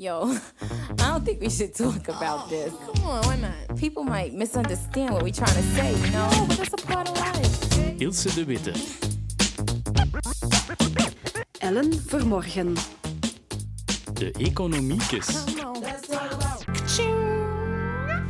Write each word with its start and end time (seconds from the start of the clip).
Yo, 0.00 0.24
I 0.98 1.10
don't 1.12 1.24
think 1.26 1.40
we 1.42 1.50
should 1.50 1.74
talk 1.74 2.08
about 2.08 2.48
this. 2.48 2.72
Come 2.86 3.04
on, 3.06 3.22
why 3.26 3.36
not? 3.36 3.76
People 3.78 4.02
might 4.02 4.32
misunderstand 4.32 5.10
what 5.12 5.22
we're 5.22 5.30
trying 5.34 5.54
to 5.56 5.62
say, 5.74 5.92
you 5.92 6.10
know? 6.10 6.46
But 6.48 6.56
that's 6.56 6.72
a 6.82 6.86
part 6.86 7.08
of 7.10 7.16
life. 7.18 7.98
Ilse 7.98 8.34
de 8.34 8.44
Witte. 8.44 8.72
Ellen 11.58 11.92
Vermorgen. 12.06 12.74
De 14.14 14.30
economiekes. 14.38 15.26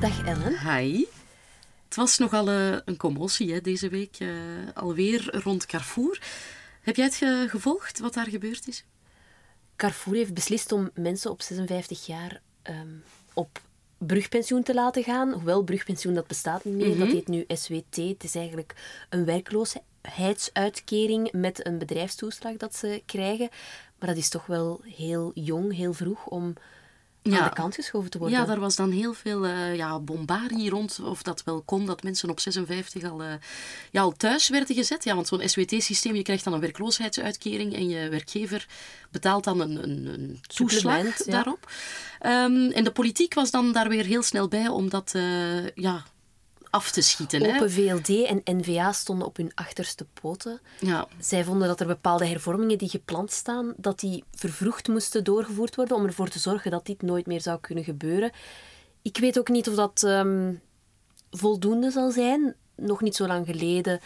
Dag 0.01 0.25
Ellen. 0.25 0.59
Hi. 0.77 1.05
Het 1.85 1.97
was 1.97 2.19
nogal 2.19 2.49
eh, 2.49 2.77
een 2.85 2.97
commotie 2.97 3.53
hè, 3.53 3.61
deze 3.61 3.89
week, 3.89 4.17
eh, 4.19 4.29
alweer 4.75 5.41
rond 5.43 5.67
Carrefour. 5.67 6.21
Heb 6.83 6.97
jij 6.97 7.05
het 7.05 7.15
ge- 7.15 7.47
gevolgd, 7.51 7.99
wat 7.99 8.15
daar 8.15 8.29
gebeurd 8.29 8.69
is? 8.69 8.85
Carrefour 9.81 10.17
heeft 10.17 10.35
beslist 10.35 10.73
om 10.73 10.91
mensen 10.95 11.31
op 11.31 11.43
56 11.43 12.07
jaar 12.07 12.41
ehm, 12.63 12.97
op 13.35 13.61
brugpensioen 13.99 14.63
te 14.63 14.75
laten 14.75 15.03
gaan. 15.03 15.33
Hoewel 15.33 15.63
brugpensioen 15.63 16.15
dat 16.15 16.27
bestaat 16.27 16.65
niet 16.65 16.75
meer, 16.75 16.99
dat 16.99 17.09
heet 17.09 17.29
nu 17.29 17.45
SWT. 17.49 17.97
Het 17.97 18.25
is 18.25 18.35
eigenlijk 18.35 18.75
een 19.09 19.25
werkloosheidsuitkering 19.25 21.33
met 21.33 21.67
een 21.67 21.79
bedrijfstoeslag 21.79 22.57
dat 22.57 22.77
ze 22.77 23.03
krijgen. 23.07 23.49
Maar 23.99 24.09
dat 24.09 24.19
is 24.19 24.29
toch 24.29 24.47
wel 24.47 24.81
heel 24.85 25.31
jong, 25.35 25.75
heel 25.75 25.93
vroeg 25.93 26.27
om 26.27 26.55
aan 27.23 27.33
Ja. 27.33 27.49
de 27.49 27.55
kant 27.55 27.75
geschoven 27.75 28.11
te 28.11 28.19
worden. 28.19 28.39
Ja, 28.39 28.45
daar 28.45 28.61
was 28.61 28.77
dan 28.77 28.91
heel 28.91 29.13
veel 29.15 29.47
eh 29.47 29.77
ja, 29.77 29.99
bombarie 29.99 30.71
rond, 30.71 31.01
of 31.03 31.23
dat 31.23 31.43
wel 31.45 31.63
kon, 31.63 31.87
dat 31.87 32.03
mensen 32.03 32.31
op 32.31 32.41
56 32.41 33.11
al, 33.11 33.23
eh, 33.23 33.33
ja, 33.91 34.01
al 34.01 34.13
thuis 34.13 34.49
werden 34.49 34.77
gezet. 34.77 35.05
Ja, 35.05 35.15
want 35.15 35.27
zo'n 35.27 35.49
SWT-systeem, 35.49 36.15
je 36.15 36.23
krijgt 36.23 36.45
dan 36.45 36.53
een 36.53 36.61
werkloosheidsuitkering 36.61 37.75
en 37.75 37.89
je 37.89 38.09
werkgever 38.09 38.67
betaalt 39.11 39.45
dan 39.45 39.61
een, 39.61 39.83
een, 39.83 40.07
een 40.07 40.41
toeslag 40.47 41.25
ja. 41.25 41.33
daarop. 41.33 41.71
Ehm, 42.19 42.71
en 42.71 42.85
de 42.85 42.93
politiek 42.93 43.35
was 43.35 43.51
dan 43.51 43.73
daar 43.73 43.89
weer 43.89 44.05
heel 44.05 44.23
snel 44.23 44.49
bij 44.49 44.69
om 44.69 44.89
dat 44.89 45.13
eh, 45.15 45.69
ja, 45.69 46.05
af 46.71 46.91
te 46.91 47.03
schieten. 47.03 47.43
Hè? 47.43 47.55
Open 47.55 47.71
VLD 47.71 48.09
en 48.09 48.43
N-VA 48.45 48.93
stonden 48.93 49.27
op 49.27 49.37
hun 49.37 49.53
achterste 49.55 50.07
poten. 50.21 50.61
Ja. 50.81 51.07
Zij 51.19 51.45
vonden 51.45 51.69
dat 51.69 51.81
er 51.81 51.87
bepaalde 51.87 52.27
hervormingen 52.27 52.79
die 52.79 52.89
gepland 52.89 53.33
staan, 53.33 53.75
dat 53.77 54.01
die 54.01 54.25
vervroegd 54.35 54.89
moesten 54.89 55.25
doorgevoerd 55.25 55.77
worden 55.77 55.97
om 55.97 56.05
ervoor 56.07 56.29
te 56.29 56.39
zorgen 56.39 56.71
dat 56.71 56.87
dit 56.87 57.03
nooit 57.03 57.27
meer 57.27 57.41
zou 57.41 57.61
kunnen 57.61 57.85
gebeuren. 57.85 58.31
Ik 59.03 59.19
weet 59.19 59.39
ook 59.39 59.49
niet 59.49 59.69
of 59.69 59.75
dat 59.75 60.03
ehm, 60.03 60.55
voldoende 61.31 61.91
zal 61.91 62.11
zijn. 62.11 62.55
Nog 62.77 63.01
niet 63.01 63.17
zo 63.17 63.27
lang 63.27 63.47
geleden 63.47 64.01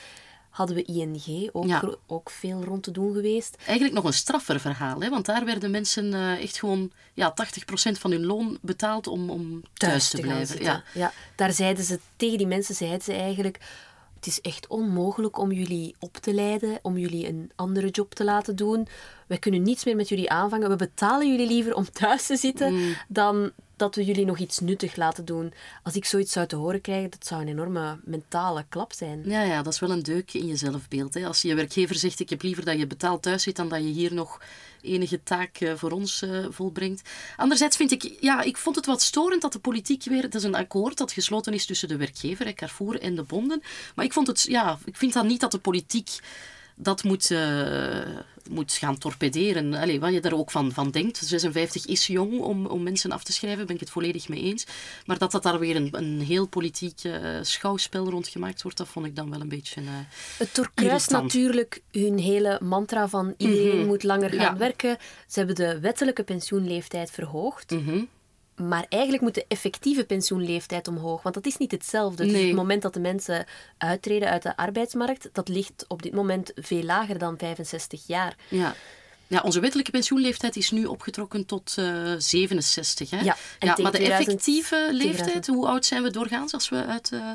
hadden 0.55 0.77
we 0.77 0.83
ING, 0.83 1.49
ook, 1.53 1.67
Ja. 1.67 1.83
ook 2.07 2.31
veel 2.31 2.65
rond 2.65 2.83
te 2.83 2.91
doen 2.91 3.13
geweest. 3.15 3.57
Eigenlijk 3.67 3.95
nog 3.95 4.05
een 4.05 4.13
straffer 4.13 4.61
verhaal, 4.61 5.01
hè? 5.01 5.09
want 5.09 5.27
daar 5.27 5.45
werden 5.45 5.71
mensen 5.71 6.15
eh, 6.15 6.43
echt 6.43 6.59
gewoon 6.59 6.91
ja, 7.15 7.35
80% 7.35 7.99
van 7.99 8.11
hun 8.11 8.25
loon 8.27 8.59
betaald 8.63 9.07
om, 9.07 9.31
om 9.31 9.63
thuis, 9.73 10.09
te, 10.11 10.21
blijven. 10.21 10.63
Ja. 10.63 10.83
Ja, 10.95 11.13
daar 11.35 11.53
zeiden 11.53 11.85
ze, 11.85 11.99
tegen 12.17 12.39
die 12.39 12.47
mensen 12.47 12.75
zeiden 12.75 13.03
ze 13.03 13.13
eigenlijk, 13.13 13.59
het 14.15 14.27
is 14.27 14.41
echt 14.41 14.67
onmogelijk 14.67 15.39
om 15.39 15.53
jullie 15.53 15.95
op 15.99 16.17
te 16.17 16.35
leiden, 16.35 16.79
om 16.83 16.99
jullie 16.99 17.29
een 17.29 17.51
andere 17.57 17.89
job 17.89 18.15
te 18.15 18.25
laten 18.25 18.57
doen. 18.57 18.87
Wij 19.27 19.39
kunnen 19.39 19.63
niets 19.63 19.85
meer 19.85 19.97
met 19.97 20.09
jullie 20.09 20.31
aanvangen. 20.31 20.69
We 20.71 20.77
betalen 20.77 21.31
jullie 21.31 21.47
liever 21.47 21.75
om 21.75 21.91
thuis 21.93 22.27
te 22.27 22.37
zitten 22.37 22.75
Mm. 22.75 22.95
dan 23.09 23.51
dat 23.85 23.95
we 23.95 24.05
jullie 24.05 24.25
nog 24.25 24.39
iets 24.39 24.59
nuttig 24.59 24.97
laten 24.97 25.25
doen. 25.25 25.53
Als 25.83 25.95
ik 25.95 26.05
zoiets 26.05 26.33
zou 26.33 26.47
te 26.47 26.57
horen 26.57 26.81
krijgen, 26.81 27.11
dat 27.11 27.27
zou 27.27 27.41
een 27.41 27.49
enorme 27.49 27.99
mentale 28.05 28.65
klap 28.69 28.93
zijn. 28.93 29.23
Ja, 29.25 29.43
ja, 29.43 29.63
dat 29.63 29.73
is 29.73 29.79
wel 29.79 29.91
een 29.91 30.03
deuk 30.03 30.33
in 30.33 30.47
je 30.47 30.57
zelfbeeld. 30.57 31.15
Hè? 31.15 31.27
Als 31.27 31.43
je 31.43 31.55
werkgever 31.55 31.97
zegt, 31.97 32.21
ik 32.21 32.31
heb 32.31 32.43
liever 32.43 32.65
dat 32.65 32.79
je 32.79 32.87
betaald 32.87 33.23
thuis 33.23 33.43
zit 33.43 33.57
dan 33.57 33.69
dat 33.69 33.79
je 33.79 33.89
hier 33.89 34.15
nog 34.15 34.41
enige 34.83 35.23
taak 35.23 35.57
eh, 35.57 35.73
voor 35.75 35.91
ons 35.91 36.23
eh, 36.23 36.47
volbrengt. 36.51 37.03
Anderzijds 37.37 37.77
vind 37.77 37.91
ik, 37.91 38.17
ja, 38.21 38.43
ik 38.43 38.57
vond 38.57 38.77
het 38.77 38.87
wat 38.87 39.03
storend 39.03 39.43
dat 39.43 39.53
de 39.53 39.59
politiek 39.59 40.05
weer, 40.05 40.23
het 40.23 40.35
is 40.35 40.43
een 40.43 40.55
akkoord 40.55 40.97
dat 40.97 41.13
gesloten 41.13 41.53
is 41.53 41.67
tussen 41.67 41.89
de 41.89 41.97
werkgever, 41.97 42.55
Carrefour 42.55 43.01
en 43.01 43.15
de 43.15 43.23
bonden. 43.23 43.63
Maar 43.95 44.05
ik 44.05 44.13
vond 44.13 44.27
het, 44.27 44.43
ja, 44.43 44.79
ik 44.85 44.97
vind 44.97 45.13
dan 45.13 45.27
niet 45.27 45.41
dat 45.41 45.51
de 45.51 45.59
politiek 45.59 46.11
dat 46.75 47.05
moet, 47.05 47.31
eh, 47.31 47.99
moet 48.51 48.73
gaan 48.73 48.99
torpederen. 48.99 49.75
Allee, 49.75 50.01
wat 50.01 50.13
je 50.13 50.21
daar 50.21 50.33
ook 50.33 50.51
van, 50.51 50.73
van 50.73 50.91
denkt. 50.91 51.17
56 51.17 51.87
is 51.87 52.07
jong 52.07 52.41
om, 52.41 52.67
om 52.67 52.83
mensen 52.83 53.13
af 53.13 53.25
te 53.25 53.33
schrijven, 53.33 53.67
ben 53.67 53.75
ik 53.75 53.81
het 53.81 53.91
volledig 53.91 54.29
mee 54.29 54.43
eens. 54.43 54.67
Maar 55.07 55.19
dat 55.19 55.33
dat 55.33 55.43
daar 55.43 55.59
weer 55.59 55.77
een, 55.77 55.89
een 55.93 56.21
heel 56.21 56.47
politiek 56.47 57.05
eh, 57.05 57.13
schouwspel 57.43 58.11
rond 58.11 58.29
gemaakt 58.29 58.63
wordt, 58.63 58.79
dat 58.79 58.89
vond 58.89 59.07
ik 59.07 59.17
dan 59.17 59.31
wel 59.31 59.41
een 59.41 59.49
beetje... 59.49 59.81
eh, 59.81 59.87
Het 60.39 60.55
doorkruist 60.55 61.11
natuurlijk 61.11 61.83
hun 61.93 62.19
hele 62.19 62.59
mantra 62.63 63.09
van 63.09 63.35
iedereen 63.37 63.79
Mhm. 63.79 63.87
moet 63.87 64.03
langer 64.03 64.31
gaan 64.31 64.39
Ja. 64.41 64.57
werken. 64.57 64.97
Ze 65.29 65.39
hebben 65.39 65.55
de 65.57 65.81
wettelijke 65.81 66.23
pensioenleeftijd 66.23 67.11
verhoogd. 67.11 67.71
mhm. 67.71 68.03
Maar 68.57 68.87
eigenlijk 68.89 69.23
moet 69.23 69.35
de 69.35 69.45
effectieve 69.49 70.05
pensioenleeftijd 70.05 70.89
omhoog. 70.89 71.23
Want 71.23 71.35
dat 71.35 71.47
is 71.47 71.57
niet 71.57 71.71
hetzelfde. 71.71 72.27
Dus 72.27 72.43
het 72.43 72.55
moment 72.55 72.83
dat 72.83 72.95
de 72.95 73.01
mensen 73.01 73.47
uittreden 73.79 74.29
uit 74.29 74.43
de 74.43 74.57
arbeidsmarkt, 74.57 75.29
dat 75.33 75.49
ligt 75.49 75.85
op 75.89 76.03
dit 76.03 76.13
moment 76.13 76.53
veel 76.55 76.83
lager 76.83 77.19
dan 77.19 77.39
65 77.39 78.07
jaar. 78.07 78.37
Ja. 78.49 78.75
Ja, 79.27 79.41
onze 79.41 79.61
wettelijke 79.61 79.91
pensioenleeftijd 79.91 80.57
is 80.57 80.71
nu 80.71 80.85
opgetrokken 80.85 81.47
tot 81.47 81.75
eh 81.79 82.15
67. 82.19 83.11
Hè? 83.11 83.21
Ja, 83.21 83.37
maar 83.59 83.77
de 83.77 83.91
2000 83.91 84.11
effectieve 84.11 84.89
leeftijd, 84.93 85.17
2000 85.17 85.47
hoe 85.57 85.67
oud 85.67 85.87
zijn 85.87 86.03
we 86.03 86.11
doorgaans 86.11 86.53
als 86.53 86.69
we 86.69 86.87
uit, 86.87 87.13
eh, 87.13 87.31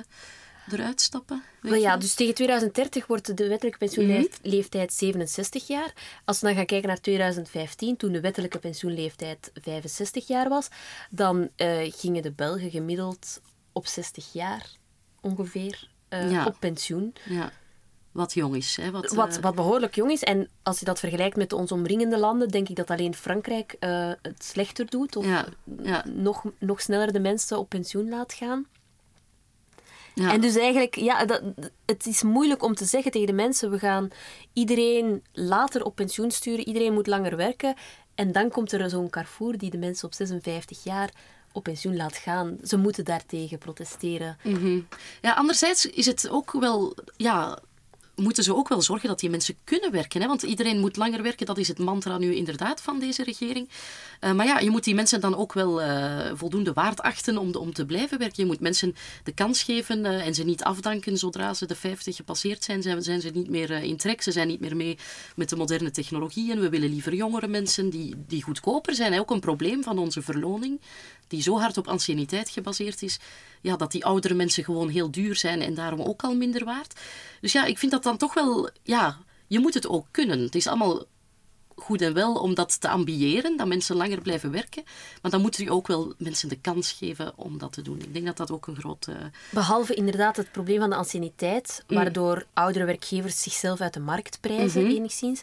eruit 0.71 1.01
stappen? 1.01 1.43
Maar 1.61 1.77
ja, 1.79 1.97
dus 1.97 2.13
tegen 2.13 2.33
2030 2.35 3.07
wordt 3.07 3.37
de 3.37 3.47
wettelijke 3.47 3.77
pensioenleeftijd 3.77 4.93
67 4.93 5.67
jaar. 5.67 5.93
Als 6.25 6.39
we 6.39 6.45
dan 6.47 6.55
gaan 6.55 6.65
kijken 6.65 6.87
naar 6.87 7.01
2015, 7.01 7.97
toen 7.97 8.11
de 8.11 8.19
wettelijke 8.21 8.59
pensioenleeftijd 8.59 9.51
65 9.61 10.27
jaar 10.27 10.49
was, 10.49 10.67
dan 11.09 11.49
eh, 11.55 11.77
gingen 11.93 12.21
de 12.21 12.31
Belgen 12.31 12.69
gemiddeld 12.71 13.41
op 13.71 13.87
60 13.87 14.33
jaar 14.33 14.65
ongeveer 15.21 15.89
eh, 16.09 16.31
Ja. 16.31 16.45
op 16.45 16.55
pensioen. 16.59 17.13
ja. 17.25 17.51
Wat 18.11 18.33
jong 18.33 18.55
is. 18.55 18.75
Hè? 18.75 18.91
Wat, 18.91 19.11
Wat, 19.13 19.35
eh, 19.37 19.41
wat 19.43 19.55
behoorlijk 19.55 19.95
jong 19.95 20.11
is. 20.11 20.23
En 20.23 20.49
als 20.63 20.79
je 20.79 20.85
dat 20.85 20.99
vergelijkt 20.99 21.35
met 21.35 21.53
ons 21.53 21.71
omringende 21.71 22.17
landen, 22.17 22.47
denk 22.49 22.69
ik 22.69 22.75
dat 22.75 22.89
alleen 22.89 23.15
Frankrijk 23.15 23.75
het 24.21 24.43
slechter 24.43 24.85
doet. 24.89 25.15
Of 25.15 25.25
Ja, 25.25 25.45
ja. 25.83 26.03
Nog, 26.07 26.43
nog 26.59 26.81
sneller 26.81 27.13
de 27.13 27.19
mensen 27.19 27.57
op 27.59 27.69
pensioen 27.69 28.09
laat 28.09 28.33
gaan. 28.33 28.65
Ja. 30.15 30.33
En 30.33 30.41
dus 30.41 30.55
eigenlijk, 30.55 30.95
ja, 30.95 31.25
dat, 31.25 31.41
het 31.85 32.05
is 32.05 32.23
moeilijk 32.23 32.63
om 32.63 32.75
te 32.75 32.85
zeggen 32.85 33.11
tegen 33.11 33.27
de 33.27 33.33
mensen, 33.33 33.71
we 33.71 33.79
gaan 33.79 34.09
iedereen 34.53 35.23
later 35.33 35.83
op 35.83 35.95
pensioen 35.95 36.31
sturen, 36.31 36.67
iedereen 36.67 36.93
moet 36.93 37.07
langer 37.07 37.35
werken. 37.35 37.75
En 38.15 38.31
dan 38.31 38.49
komt 38.49 38.71
er 38.71 38.89
zo'n 38.89 39.09
Carrefour 39.09 39.57
die 39.57 39.69
de 39.69 39.77
mensen 39.77 40.07
op 40.07 40.13
56 40.13 40.83
jaar 40.83 41.09
op 41.51 41.63
pensioen 41.63 41.95
laat 41.95 42.15
gaan. 42.15 42.57
Ze 42.63 42.77
moeten 42.77 43.05
daartegen 43.05 43.57
protesteren. 43.57 44.37
Mhm. 44.43 44.79
Ja, 45.21 45.33
anderzijds 45.33 45.85
is 45.85 46.05
het 46.05 46.29
ook 46.29 46.51
wel, 46.51 46.95
ja, 47.17 47.59
moeten 48.19 48.43
ze 48.43 48.55
ook 48.55 48.67
wel 48.67 48.81
zorgen 48.81 49.07
dat 49.07 49.19
die 49.19 49.29
mensen 49.29 49.55
kunnen 49.63 49.91
werken. 49.91 50.21
Hè? 50.21 50.27
Want 50.27 50.43
iedereen 50.43 50.79
moet 50.79 50.97
langer 50.97 51.21
werken, 51.21 51.45
dat 51.45 51.57
is 51.57 51.67
het 51.67 51.79
mantra 51.79 52.17
nu 52.17 52.35
inderdaad 52.35 52.81
van 52.81 52.99
deze 52.99 53.23
regering. 53.23 53.69
Eh, 54.19 54.31
maar 54.31 54.45
ja, 54.45 54.59
je 54.59 54.69
moet 54.69 54.83
die 54.83 54.95
mensen 54.95 55.21
dan 55.21 55.35
ook 55.35 55.53
wel 55.53 55.81
eh, 55.81 56.31
voldoende 56.33 56.73
waard 56.73 57.01
achten 57.01 57.37
om, 57.37 57.55
om 57.55 57.73
te 57.73 57.85
blijven 57.85 58.19
werken. 58.19 58.43
Je 58.43 58.49
moet 58.49 58.59
mensen 58.59 58.95
de 59.23 59.31
kans 59.31 59.63
geven 59.63 60.05
eh, 60.05 60.25
en 60.25 60.33
ze 60.33 60.43
niet 60.43 60.63
afdanken 60.63 61.17
zodra 61.17 61.53
ze 61.53 61.65
de 61.65 61.75
50 61.75 62.15
gepasseerd 62.15 62.63
zijn. 62.63 62.81
Zijn, 62.81 63.03
zijn 63.03 63.21
ze 63.21 63.29
niet 63.29 63.49
meer 63.49 63.71
in 63.71 63.97
trek, 63.97 64.21
ze 64.21 64.31
zijn 64.31 64.47
niet 64.47 64.59
meer 64.59 64.75
mee 64.75 64.97
met 65.35 65.49
de 65.49 65.55
moderne 65.55 65.91
technologieën. 65.91 66.59
We 66.59 66.69
willen 66.69 66.89
liever 66.89 67.13
jongere 67.13 67.47
mensen 67.47 67.89
die, 67.89 68.15
die 68.27 68.43
goedkoper 68.43 68.95
zijn. 68.95 69.13
Hè? 69.13 69.19
Ook 69.19 69.31
een 69.31 69.39
probleem 69.39 69.83
van 69.83 69.97
onze 69.97 70.21
verloning, 70.21 70.79
die 71.29 71.41
zo 71.41 71.59
hard 71.59 71.77
op 71.77 71.87
anciëniteit 71.87 72.49
gebaseerd 72.49 73.01
is, 73.01 73.19
ja, 73.61 73.75
dat 73.75 73.91
die 73.91 74.05
oudere 74.05 74.33
mensen 74.33 74.63
gewoon 74.63 74.89
heel 74.89 75.11
duur 75.11 75.35
zijn 75.35 75.61
en 75.61 75.73
daarom 75.73 76.01
ook 76.01 76.21
al 76.21 76.35
minder 76.35 76.65
waard. 76.65 76.99
Dus 77.41 77.51
ja, 77.51 77.65
ik 77.65 77.77
vind 77.77 77.91
dat 77.91 78.03
dan 78.03 78.17
toch 78.17 78.33
wel, 78.33 78.69
ja, 78.83 79.17
je 79.47 79.59
moet 79.59 79.73
het 79.73 79.87
ook 79.87 80.07
kunnen. 80.11 80.39
Het 80.39 80.55
is 80.55 80.67
allemaal 80.67 81.05
goed 81.75 82.01
en 82.01 82.13
wel 82.13 82.33
om 82.35 82.53
dat 82.53 82.81
te 82.81 82.89
ambiëren, 82.89 83.57
dat 83.57 83.67
mensen 83.67 83.95
langer 83.95 84.21
blijven 84.21 84.51
werken. 84.51 84.83
Maar 85.21 85.31
dan 85.31 85.41
moet 85.41 85.57
je 85.57 85.71
ook 85.71 85.87
wel 85.87 86.13
mensen 86.17 86.49
de 86.49 86.59
kans 86.59 86.91
geven 86.91 87.33
om 87.35 87.57
dat 87.57 87.73
te 87.73 87.81
doen. 87.81 87.99
Ik 87.99 88.13
denk 88.13 88.25
dat 88.25 88.37
dat 88.37 88.51
ook 88.51 88.67
een 88.67 88.75
groot... 88.75 89.07
eh, 89.07 89.15
Behalve 89.51 89.93
inderdaad 89.93 90.37
het 90.37 90.51
probleem 90.51 90.79
van 90.79 90.89
de 90.89 90.95
anciëniteit, 90.95 91.83
waardoor 91.87 92.45
oudere 92.53 92.85
werkgevers 92.85 93.41
zichzelf 93.41 93.81
uit 93.81 93.93
de 93.93 93.99
markt 93.99 94.37
prijzen, 94.39 94.87
enigszins, 94.87 95.41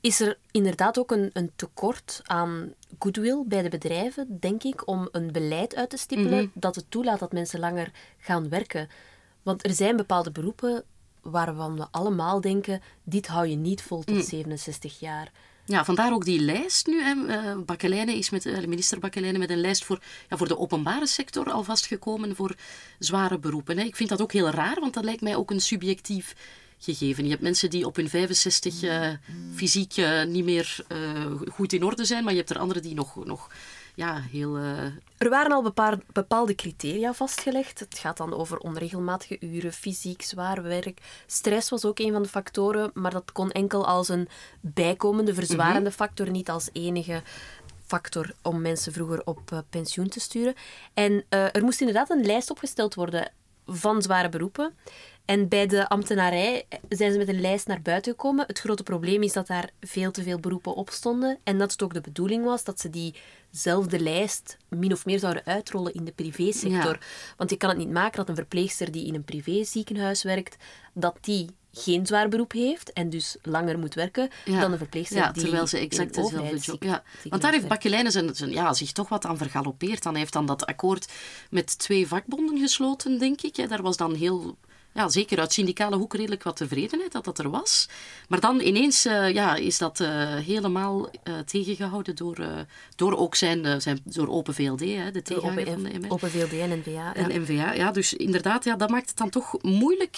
is 0.00 0.20
er 0.20 0.38
inderdaad 0.50 0.98
ook 0.98 1.10
een, 1.10 1.30
een 1.32 1.50
tekort 1.56 2.20
aan 2.24 2.74
goodwill 2.98 3.44
bij 3.46 3.62
de 3.62 3.68
bedrijven, 3.68 4.40
denk 4.40 4.62
ik, 4.62 4.86
om 4.88 5.08
een 5.12 5.32
beleid 5.32 5.74
uit 5.74 5.90
te 5.90 5.96
stippelen 5.96 6.50
dat 6.54 6.74
het 6.74 6.84
toelaat 6.88 7.18
dat 7.18 7.32
mensen 7.32 7.60
langer 7.60 7.90
gaan 8.18 8.48
werken. 8.48 8.88
Want 9.42 9.66
er 9.66 9.74
zijn 9.74 9.96
bepaalde 9.96 10.30
beroepen 10.30 10.84
waarvan 11.22 11.76
we 11.76 11.86
allemaal 11.90 12.40
denken, 12.40 12.80
dit 13.02 13.26
hou 13.26 13.46
je 13.46 13.56
niet 13.56 13.82
vol 13.82 14.02
tot 14.02 14.24
67 14.24 15.00
jaar. 15.00 15.32
Ja, 15.64 15.84
vandaar 15.84 16.12
ook 16.12 16.24
die 16.24 16.40
lijst 16.40 16.86
nu. 16.86 17.02
Hè. 17.02 17.26
Eh, 17.26 17.56
Bakkelijne 17.66 18.14
is 18.16 18.30
met, 18.30 18.46
eh, 18.46 18.66
minister 18.66 18.98
met 19.00 19.50
een 19.50 19.60
lijst 19.60 19.84
voor, 19.84 20.02
ja, 20.28 20.36
voor 20.36 20.48
de 20.48 20.58
openbare 20.58 21.06
sector 21.06 21.50
alvast 21.50 21.86
gekomen 21.86 22.36
voor 22.36 22.54
zware 22.98 23.38
beroepen. 23.38 23.78
Hè. 23.78 23.84
Ik 23.84 23.96
vind 23.96 24.08
dat 24.08 24.22
ook 24.22 24.32
heel 24.32 24.50
raar, 24.50 24.80
want 24.80 24.94
dat 24.94 25.04
lijkt 25.04 25.20
mij 25.20 25.36
ook 25.36 25.50
een 25.50 25.60
subjectief 25.60 26.34
gegeven. 26.80 27.24
Je 27.24 27.30
hebt 27.30 27.42
mensen 27.42 27.70
die 27.70 27.86
op 27.86 27.96
hun 27.96 28.08
65 28.08 28.82
eh, 28.82 29.08
fysiek 29.54 29.96
eh, 29.96 30.24
niet 30.24 30.44
meer 30.44 30.84
eh, 30.88 30.98
goed 31.52 31.72
in 31.72 31.84
orde 31.84 32.04
zijn, 32.04 32.24
maar 32.24 32.32
je 32.32 32.38
hebt 32.38 32.50
er 32.50 32.58
anderen 32.58 32.82
die 32.82 32.94
nog, 32.94 33.24
nog 33.24 33.50
ja, 33.94 34.20
heel... 34.30 34.56
Er 35.18 35.28
waren 35.28 35.52
al 35.52 35.72
bepaalde 36.12 36.54
criteria 36.54 37.12
vastgelegd. 37.12 37.78
Het 37.78 37.98
gaat 37.98 38.16
dan 38.16 38.34
over 38.34 38.58
onregelmatige 38.58 39.36
uren, 39.40 39.72
fysiek 39.72 40.22
zwaar 40.22 40.62
werk. 40.62 41.00
Stress 41.26 41.70
was 41.70 41.84
ook 41.84 41.98
een 41.98 42.12
van 42.12 42.22
de 42.22 42.28
factoren, 42.28 42.90
maar 42.94 43.10
dat 43.10 43.32
kon 43.32 43.50
enkel 43.50 43.86
als 43.86 44.08
een 44.08 44.28
bijkomende, 44.60 45.34
verzwarende 45.34 45.92
factor, 45.92 46.30
niet 46.30 46.50
als 46.50 46.68
enige 46.72 47.22
factor 47.86 48.32
om 48.42 48.60
mensen 48.60 48.92
vroeger 48.92 49.22
op 49.24 49.64
pensioen 49.70 50.08
te 50.08 50.20
sturen. 50.20 50.54
En 50.94 51.24
er 51.28 51.62
moest 51.62 51.80
inderdaad 51.80 52.10
een 52.10 52.26
lijst 52.26 52.50
opgesteld 52.50 52.94
worden 52.94 53.32
van 53.66 54.02
zware 54.02 54.28
beroepen. 54.28 54.74
En 55.30 55.48
bij 55.48 55.66
de 55.66 55.88
ambtenarij 55.88 56.66
zijn 56.88 57.12
ze 57.12 57.18
met 57.18 57.28
een 57.28 57.40
lijst 57.40 57.66
naar 57.66 57.82
buiten 57.82 58.12
gekomen. 58.12 58.44
Het 58.46 58.58
grote 58.58 58.82
probleem 58.82 59.22
is 59.22 59.32
dat 59.32 59.46
daar 59.46 59.70
veel 59.80 60.10
te 60.10 60.22
veel 60.22 60.38
beroepen 60.38 60.74
op 60.74 60.90
stonden. 60.90 61.38
En 61.44 61.58
dat 61.58 61.72
het 61.72 61.82
ook 61.82 61.94
de 61.94 62.00
bedoeling 62.00 62.44
was 62.44 62.64
dat 62.64 62.80
ze 62.80 62.90
diezelfde 62.90 64.00
lijst 64.00 64.56
min 64.68 64.92
of 64.92 65.04
meer 65.04 65.18
zouden 65.18 65.44
uitrollen 65.44 65.94
in 65.94 66.04
de 66.04 66.12
privésector. 66.12 66.92
Ja. 66.92 66.98
Want 67.36 67.50
je 67.50 67.56
kan 67.56 67.68
het 67.68 67.78
niet 67.78 67.90
maken 67.90 68.16
dat 68.16 68.28
een 68.28 68.34
verpleegster 68.34 68.92
die 68.92 69.06
in 69.06 69.14
een 69.14 69.24
privéziekenhuis 69.24 70.22
werkt, 70.22 70.56
dat 70.92 71.18
die 71.20 71.46
geen 71.72 72.06
zwaar 72.06 72.28
beroep 72.28 72.52
heeft 72.52 72.92
en 72.92 73.10
dus 73.10 73.36
langer 73.42 73.78
moet 73.78 73.94
werken 73.94 74.28
Ja. 74.44 74.60
dan 74.60 74.72
een 74.72 74.78
verpleegster 74.78 75.16
ja, 75.16 75.32
die 75.32 75.42
terwijl 75.42 75.66
ze 75.66 75.78
exact 75.78 76.14
dezelfde 76.14 76.56
job... 76.56 76.82
Ja. 76.82 77.02
Want 77.28 77.42
daar 77.42 77.52
heeft 77.52 77.52
werkt. 77.52 77.68
Bakkelijnen 77.68 78.12
zijn, 78.12 78.34
zijn, 78.34 78.50
ja, 78.50 78.74
zich 78.74 78.92
toch 78.92 79.08
wat 79.08 79.24
aan 79.24 79.38
vergalopeerd. 79.38 80.02
Dan 80.02 80.12
hij 80.12 80.20
heeft 80.20 80.32
dan 80.32 80.46
dat 80.46 80.66
akkoord 80.66 81.12
met 81.50 81.78
twee 81.78 82.06
vakbonden 82.06 82.58
gesloten, 82.58 83.18
denk 83.18 83.40
ik. 83.40 83.68
Daar 83.68 83.82
was 83.82 83.96
dan 83.96 84.14
heel... 84.14 84.56
Ja, 84.92 85.08
zeker 85.08 85.38
uit 85.38 85.52
syndicale 85.52 85.96
hoek 85.96 86.14
redelijk 86.14 86.42
wat 86.42 86.56
tevredenheid 86.56 87.12
dat 87.12 87.24
dat 87.24 87.38
er 87.38 87.50
was. 87.50 87.88
Maar 88.28 88.40
dan 88.40 88.60
ineens 88.60 89.04
eh, 89.04 89.32
ja, 89.32 89.54
is 89.54 89.78
dat 89.78 90.00
eh, 90.00 90.34
helemaal 90.34 91.10
eh, 91.22 91.38
tegengehouden 91.38 92.16
door, 92.16 92.66
door 92.96 93.16
ook 93.16 93.34
zijn, 93.34 93.80
zijn 93.80 94.00
door 94.04 94.28
Open 94.28 94.54
VLD, 94.54 94.80
hè, 94.80 95.10
de 95.10 95.22
tegenhanger 95.22 95.66
van 95.66 95.82
de 95.82 95.98
MR. 95.98 96.10
Open 96.10 96.30
VLD 96.30 96.52
en 96.52 96.78
NVA. 96.78 96.90
ja. 96.90 97.14
En 97.14 97.42
NVA, 97.42 97.72
ja, 97.72 97.90
dus 97.90 98.14
inderdaad, 98.14 98.64
ja, 98.64 98.76
dat 98.76 98.90
maakt 98.90 99.08
het 99.08 99.18
dan 99.18 99.30
toch 99.30 99.62
moeilijk. 99.62 100.16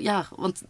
ja, 0.00 0.26
want 0.36 0.62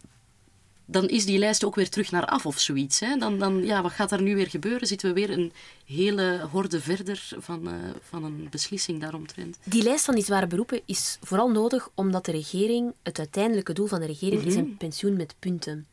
dan 0.85 1.07
is 1.07 1.25
die 1.25 1.39
lijst 1.39 1.63
ook 1.63 1.75
weer 1.75 1.89
terug 1.89 2.11
naar 2.11 2.25
af 2.25 2.45
of 2.45 2.59
zoiets. 2.59 2.99
Hè. 2.99 3.17
Dan, 3.17 3.39
dan, 3.39 3.65
ja, 3.65 3.81
wat 3.81 3.91
gaat 3.91 4.11
er 4.11 4.21
nu 4.21 4.35
weer 4.35 4.47
gebeuren? 4.49 4.87
Zitten 4.87 5.07
we 5.07 5.13
weer 5.13 5.29
een 5.29 5.51
hele 5.85 6.47
horde 6.51 6.79
verder 6.81 7.29
van, 7.37 7.67
eh, 7.67 7.73
van 8.01 8.23
een 8.23 8.47
beslissing 8.49 9.01
daaromtrent? 9.01 9.57
Die 9.63 9.83
lijst 9.83 10.05
van 10.05 10.15
die 10.15 10.23
zware 10.23 10.47
beroepen 10.47 10.81
is 10.85 11.17
vooral 11.21 11.51
nodig 11.51 11.89
omdat 11.95 12.25
de 12.25 12.31
regering, 12.31 12.93
het 13.03 13.17
uiteindelijke 13.19 13.73
doel 13.73 13.87
van 13.87 13.99
de 13.99 14.05
regering 14.05 14.43
is 14.43 14.53
Mhm. 14.55 14.63
een 14.63 14.77
pensioen 14.77 15.15
met 15.15 15.35
punten. 15.39 15.87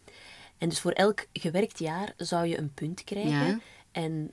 En 0.58 0.68
dus 0.68 0.80
voor 0.80 0.92
elk 0.92 1.26
gewerkt 1.32 1.78
jaar 1.78 2.12
zou 2.16 2.46
je 2.46 2.58
een 2.58 2.74
punt 2.74 3.04
krijgen. 3.04 3.30
Ja. 3.46 3.58
En 3.92 4.30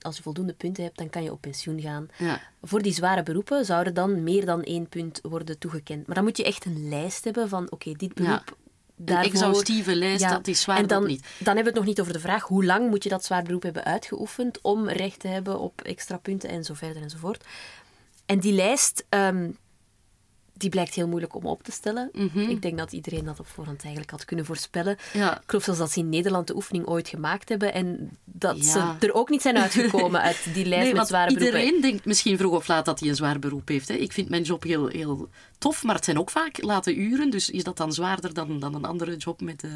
als 0.00 0.16
je 0.16 0.22
voldoende 0.22 0.52
punten 0.52 0.84
hebt, 0.84 0.98
dan 0.98 1.10
kan 1.10 1.22
je 1.22 1.32
op 1.32 1.40
pensioen 1.40 1.80
gaan. 1.80 2.08
Ja. 2.18 2.40
Voor 2.62 2.82
die 2.82 2.92
zware 2.92 3.22
beroepen 3.22 3.64
zouden 3.64 3.94
dan 3.94 4.22
meer 4.22 4.44
dan 4.46 4.62
één 4.62 4.88
punt 4.88 5.20
worden 5.22 5.58
toegekend. 5.58 6.06
Maar 6.06 6.14
dan 6.14 6.24
moet 6.24 6.36
je 6.36 6.44
echt 6.44 6.64
een 6.64 6.88
lijst 6.88 7.24
hebben 7.24 7.48
van, 7.48 7.70
oké, 7.70 7.92
dit 7.92 8.14
beroep... 8.14 8.56
daarvoor- 9.04 9.32
exhaustieve 9.32 9.96
lijst, 9.96 10.28
dat 10.28 10.46
is 10.46 10.60
zwaar 10.60 10.76
En 10.78 10.86
dan, 10.86 11.06
niet. 11.06 11.20
dan 11.38 11.54
hebben 11.54 11.62
we 11.62 11.68
het 11.68 11.78
nog 11.78 11.84
niet 11.84 12.00
over 12.00 12.12
de 12.12 12.20
vraag 12.20 12.42
hoe 12.42 12.64
lang 12.64 12.90
moet 12.90 13.02
je 13.02 13.08
dat 13.08 13.24
zwaar 13.24 13.42
beroep 13.42 13.62
hebben 13.62 13.84
uitgeoefend 13.84 14.58
om 14.62 14.88
recht 14.88 15.20
te 15.20 15.28
hebben 15.28 15.58
op 15.60 15.80
extra 15.82 16.16
punten 16.16 16.48
en 16.50 16.64
zo 16.64 16.74
verder 16.74 17.02
enzovoort. 17.02 17.44
En 18.26 18.38
die 18.40 18.52
lijst, 18.52 19.04
ehm, 19.08 19.50
die 20.60 20.70
blijkt 20.70 20.94
heel 20.94 21.08
moeilijk 21.08 21.34
om 21.34 21.46
op 21.46 21.62
te 21.62 21.72
stellen. 21.72 22.10
Ik 22.34 22.62
denk 22.62 22.78
dat 22.78 22.92
iedereen 22.92 23.24
dat 23.24 23.40
op 23.40 23.46
voorhand 23.46 23.80
eigenlijk 23.82 24.10
had 24.10 24.24
kunnen 24.24 24.44
voorspellen. 24.44 24.96
Mhm. 25.12 25.18
Ja. 25.18 25.36
Ik 25.36 25.42
geloof 25.46 25.64
zelfs 25.64 25.78
dat 25.80 25.90
ze 25.90 25.98
in 25.98 26.08
Nederland 26.08 26.46
de 26.46 26.54
oefening 26.54 26.86
ooit 26.86 27.08
gemaakt 27.08 27.48
hebben 27.48 27.72
en 27.74 28.10
dat 28.24 28.56
Ja. 28.56 28.96
ze 28.98 29.06
er 29.06 29.14
ook 29.14 29.28
niet 29.28 29.42
zijn 29.42 29.58
uitgekomen 29.58 30.20
uit 30.20 30.36
die 30.54 30.64
lijst 30.74 30.84
Nee, 30.84 30.94
met 30.94 31.06
zware 31.06 31.34
beroepen. 31.34 31.56
iedereen 31.60 31.80
denkt 31.80 32.04
misschien 32.04 32.36
vroeg 32.38 32.54
of 32.54 32.68
laat 32.68 32.84
dat 32.84 33.00
hij 33.00 33.08
een 33.08 33.14
zwaar 33.16 33.38
beroep 33.38 33.68
heeft. 33.68 33.88
Hè. 33.88 33.94
Ik 33.94 34.12
vind 34.12 34.28
mijn 34.28 34.42
job 34.42 34.62
heel, 34.62 34.86
heel 34.86 35.28
tof, 35.58 35.82
maar 35.84 35.94
het 35.94 36.04
zijn 36.04 36.18
ook 36.18 36.30
vaak 36.30 36.62
late 36.62 36.94
uren. 36.94 37.30
Dus 37.30 37.50
is 37.50 37.64
dat 37.64 37.76
dan 37.76 37.92
zwaarder 37.92 38.34
dan, 38.34 38.58
dan 38.60 38.74
een 38.74 38.84
andere 38.84 39.16
job 39.16 39.40
met 39.40 39.62
eh, 39.64 39.70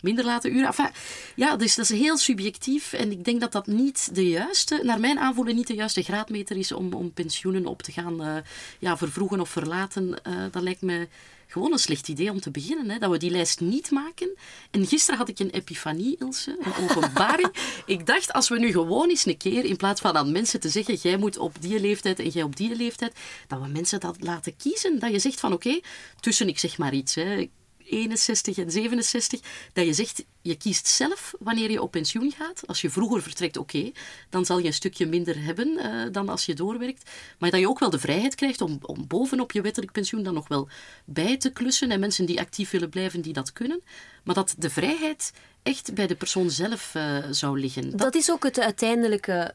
minder 0.00 0.24
late 0.24 0.50
uren? 0.50 0.66
Enfin, 0.66 0.88
ja, 1.34 1.56
dus 1.56 1.74
dat 1.74 1.90
is 1.90 1.98
heel 1.98 2.16
subjectief. 2.16 2.92
En 2.92 3.10
ik 3.10 3.24
denk 3.24 3.40
dat 3.40 3.52
dat 3.52 3.66
niet 3.66 4.14
de 4.14 4.28
juiste, 4.28 4.80
naar 4.82 5.00
mijn 5.00 5.18
aanvoelen, 5.18 5.54
niet 5.54 5.66
de 5.66 5.74
juiste 5.74 6.02
graadmeter 6.02 6.56
is 6.56 6.72
om, 6.72 6.92
om 6.92 7.12
pensioenen 7.12 7.66
op 7.66 7.82
te 7.82 7.92
gaan 7.92 8.22
eh, 8.22 8.36
ja, 8.78 8.96
vervroegen 8.96 9.40
of 9.40 9.48
verlaten. 9.48 10.23
Eh, 10.24 10.44
dat 10.50 10.62
lijkt 10.62 10.82
me 10.82 11.08
gewoon 11.46 11.72
een 11.72 11.78
slecht 11.78 12.08
idee 12.08 12.30
om 12.30 12.40
te 12.40 12.50
beginnen. 12.50 12.90
Hè, 12.90 12.98
dat 12.98 13.10
we 13.10 13.18
die 13.18 13.30
lijst 13.30 13.60
niet 13.60 13.90
maken. 13.90 14.36
En 14.70 14.86
gisteren 14.86 15.18
had 15.18 15.28
ik 15.28 15.38
een 15.38 15.50
epifanie, 15.50 16.16
Ilse, 16.18 16.56
een 16.60 16.88
openbaring. 16.88 17.54
ik 17.86 18.06
dacht, 18.06 18.32
als 18.32 18.48
we 18.48 18.58
nu 18.58 18.72
gewoon 18.72 19.08
eens 19.08 19.26
een 19.26 19.36
keer, 19.36 19.64
in 19.64 19.76
plaats 19.76 20.00
van 20.00 20.16
aan 20.16 20.32
mensen 20.32 20.60
te 20.60 20.68
zeggen, 20.68 20.94
jij 20.94 21.16
moet 21.16 21.38
op 21.38 21.60
die 21.60 21.80
leeftijd 21.80 22.18
en 22.18 22.28
jij 22.28 22.42
op 22.42 22.56
die 22.56 22.76
leeftijd, 22.76 23.14
dat 23.46 23.60
we 23.60 23.68
mensen 23.68 24.00
dat 24.00 24.16
laten 24.20 24.56
kiezen. 24.56 24.98
Dat 24.98 25.10
je 25.10 25.18
zegt 25.18 25.40
van, 25.40 25.52
oké, 25.52 25.80
tussen, 26.20 26.48
ik 26.48 26.58
zeg 26.58 26.78
maar 26.78 26.94
iets, 26.94 27.14
hè, 27.14 27.48
61 27.84 28.58
en 28.58 28.70
67, 28.70 29.40
dat 29.72 29.86
je 29.86 29.92
zegt, 29.92 30.24
je 30.42 30.56
kiest 30.56 30.86
zelf 30.86 31.34
wanneer 31.38 31.70
je 31.70 31.82
op 31.82 31.90
pensioen 31.90 32.30
gaat. 32.30 32.66
Als 32.66 32.80
je 32.80 32.90
vroeger 32.90 33.22
vertrekt, 33.22 33.56
oké, 33.56 33.92
dan 34.30 34.44
zal 34.44 34.58
je 34.58 34.66
een 34.66 34.72
stukje 34.72 35.06
minder 35.06 35.44
hebben 35.44 35.78
eh, 35.78 36.12
dan 36.12 36.28
als 36.28 36.46
je 36.46 36.54
doorwerkt. 36.54 37.10
Maar 37.38 37.50
dat 37.50 37.60
je 37.60 37.68
ook 37.68 37.78
wel 37.78 37.90
de 37.90 37.98
vrijheid 37.98 38.34
krijgt 38.34 38.60
om, 38.60 38.78
om 38.82 39.06
bovenop 39.06 39.52
je 39.52 39.60
wettelijk 39.60 39.92
pensioen 39.92 40.22
dan 40.22 40.34
nog 40.34 40.48
wel 40.48 40.68
bij 41.04 41.36
te 41.36 41.50
klussen. 41.50 41.90
En 41.90 42.00
mensen 42.00 42.26
die 42.26 42.40
actief 42.40 42.70
willen 42.70 42.90
blijven, 42.90 43.20
die 43.20 43.32
dat 43.32 43.52
kunnen. 43.52 43.82
Maar 44.24 44.34
dat 44.34 44.54
de 44.58 44.70
vrijheid 44.70 45.32
echt 45.62 45.94
bij 45.94 46.06
de 46.06 46.14
persoon 46.14 46.50
zelf 46.50 46.94
eh, 46.94 47.18
zou 47.30 47.60
liggen. 47.60 47.96
Dat, 47.96 48.14
is 48.14 48.30
ook 48.30 48.42
het 48.42 48.60
uiteindelijke 48.60 49.54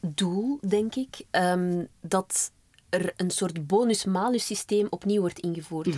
doel, 0.00 0.58
denk 0.68 0.94
ik. 0.94 1.16
ehm, 1.30 1.84
dat 2.00 2.50
er 3.00 3.12
een 3.16 3.30
soort 3.30 3.66
bonus-malus 3.66 4.46
systeem 4.46 4.86
opnieuw 4.90 5.20
wordt 5.20 5.38
ingevoerd. 5.38 5.96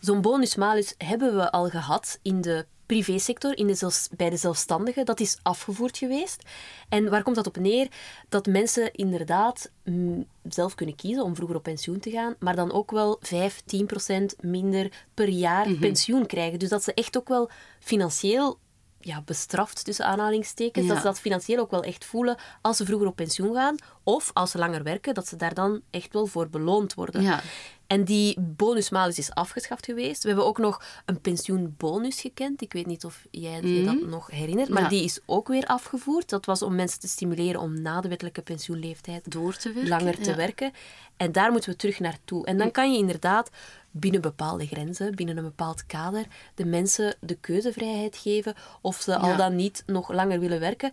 Zo'n 0.00 0.20
bonus-malus 0.20 0.94
hebben 0.98 1.36
we 1.36 1.50
al 1.50 1.68
gehad 1.68 2.18
in 2.22 2.40
de 2.40 2.66
privésector, 2.86 3.56
in 3.56 3.66
de 3.66 3.74
zelfs, 3.74 4.08
bij 4.16 4.30
de 4.30 4.36
zelfstandigen. 4.36 5.04
Dat 5.04 5.20
is 5.20 5.38
afgevoerd 5.42 5.98
geweest. 5.98 6.42
En 6.88 7.10
waar 7.10 7.22
komt 7.22 7.36
dat 7.36 7.46
op 7.46 7.56
neer? 7.56 7.88
Dat 8.28 8.46
mensen 8.46 8.92
inderdaad 8.92 9.70
mm, 9.84 10.26
zelf 10.48 10.74
kunnen 10.74 10.96
kiezen 10.96 11.24
om 11.24 11.34
vroeger 11.34 11.56
op 11.56 11.62
pensioen 11.62 11.98
te 11.98 12.10
gaan, 12.10 12.34
maar 12.38 12.56
dan 12.56 12.72
ook 12.72 12.90
wel 12.90 13.16
5, 13.20 13.62
10 13.66 13.86
procent 13.86 14.36
minder 14.40 15.06
per 15.14 15.28
jaar 15.28 15.72
pensioen 15.80 16.26
krijgen. 16.26 16.58
Dus 16.58 16.68
dat 16.68 16.82
ze 16.82 16.94
echt 16.94 17.16
ook 17.16 17.28
wel 17.28 17.50
financieel 17.80 18.58
ja, 19.06 19.22
bestraft, 19.24 19.84
tussen 19.84 20.06
aanhalingstekens. 20.06 20.86
Ja. 20.86 20.92
Dat 20.92 21.00
ze 21.02 21.08
dat 21.08 21.20
financieel 21.20 21.58
ook 21.60 21.70
wel 21.70 21.82
echt 21.82 22.04
voelen 22.04 22.36
als 22.60 22.76
ze 22.76 22.84
vroeger 22.84 23.06
op 23.06 23.16
pensioen 23.16 23.54
gaan. 23.54 23.76
Of 24.02 24.30
als 24.34 24.50
ze 24.50 24.58
langer 24.58 24.82
werken, 24.82 25.14
dat 25.14 25.28
ze 25.28 25.36
daar 25.36 25.54
dan 25.54 25.80
echt 25.90 26.12
wel 26.12 26.26
voor 26.26 26.48
beloond 26.48 26.94
worden. 26.94 27.22
Ja. 27.22 27.40
En 27.86 28.04
die 28.04 28.40
bonusmalus 28.40 29.18
is 29.18 29.30
afgeschaft 29.34 29.84
geweest. 29.84 30.22
We 30.22 30.28
hebben 30.28 30.46
ook 30.46 30.58
nog 30.58 30.82
een 31.04 31.20
pensioenbonus 31.20 32.20
gekend. 32.20 32.60
Ik 32.62 32.72
weet 32.72 32.86
niet 32.86 33.04
of 33.04 33.26
jij 33.30 33.60
je 33.62 33.84
dat 33.84 34.00
nog 34.00 34.30
herinnert. 34.30 34.68
Maar 34.68 34.82
Mhm. 34.82 34.92
Ja. 34.92 34.98
die 34.98 35.08
is 35.08 35.20
ook 35.26 35.48
weer 35.48 35.64
afgevoerd. 35.66 36.28
Dat 36.28 36.46
was 36.46 36.62
om 36.62 36.74
mensen 36.74 37.00
te 37.00 37.08
stimuleren 37.08 37.60
om 37.60 37.80
na 37.82 38.00
de 38.00 38.08
wettelijke 38.08 38.42
pensioenleeftijd 38.42 39.30
door 39.30 39.56
te 39.56 39.72
werken. 39.72 39.88
langer 39.88 40.18
te 40.20 40.30
ja. 40.30 40.36
werken. 40.36 40.72
En 41.16 41.32
daar 41.32 41.50
moeten 41.52 41.70
we 41.70 41.76
terug 41.76 41.98
naartoe. 42.00 42.46
En 42.46 42.58
dan 42.58 42.70
kan 42.70 42.92
je 42.92 42.98
inderdaad 42.98 43.50
binnen 44.00 44.20
bepaalde 44.20 44.66
grenzen, 44.66 45.14
binnen 45.14 45.36
een 45.36 45.44
bepaald 45.44 45.86
kader, 45.86 46.26
de 46.54 46.64
mensen 46.64 47.16
de 47.20 47.34
keuzevrijheid 47.34 48.16
geven 48.16 48.54
of 48.80 49.00
ze 49.00 49.16
al 49.16 49.36
dan 49.36 49.56
niet 49.56 49.82
nog 49.86 50.12
langer 50.12 50.40
willen 50.40 50.60
werken. 50.60 50.90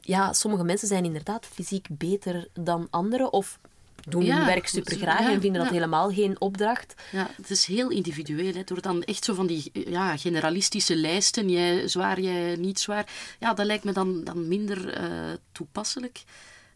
Ja, 0.00 0.32
sommige 0.32 0.64
mensen 0.64 0.88
zijn 0.88 1.04
inderdaad 1.04 1.46
fysiek 1.46 1.86
beter 1.90 2.48
dan 2.52 2.86
anderen 2.90 3.32
of 3.32 3.58
doen 4.08 4.24
Ja, 4.24 4.36
hun 4.36 4.46
werk 4.46 4.66
super 4.66 4.96
graag 4.96 5.20
ja, 5.20 5.32
en 5.32 5.40
vinden 5.40 5.62
dat 5.62 5.72
helemaal 5.72 6.10
geen 6.10 6.40
opdracht. 6.40 6.94
Ja, 7.12 7.30
het 7.36 7.50
is 7.50 7.66
heel 7.66 7.90
individueel. 7.90 8.54
Hè. 8.54 8.64
Door 8.64 8.80
dan 8.80 9.02
echt 9.02 9.24
zo 9.24 9.34
van 9.34 9.46
die 9.46 9.70
ja, 9.72 10.16
generalistische 10.16 10.96
lijsten, 10.96 11.48
jij 11.48 11.88
zwaar, 11.88 12.20
jij 12.20 12.56
niet 12.56 12.80
zwaar, 12.80 13.06
ja, 13.40 13.54
dat 13.54 13.66
lijkt 13.66 13.84
me 13.84 13.92
dan, 13.92 14.24
dan 14.24 14.48
minder 14.48 14.92
eh, 14.92 15.08
toepasselijk. 15.52 16.24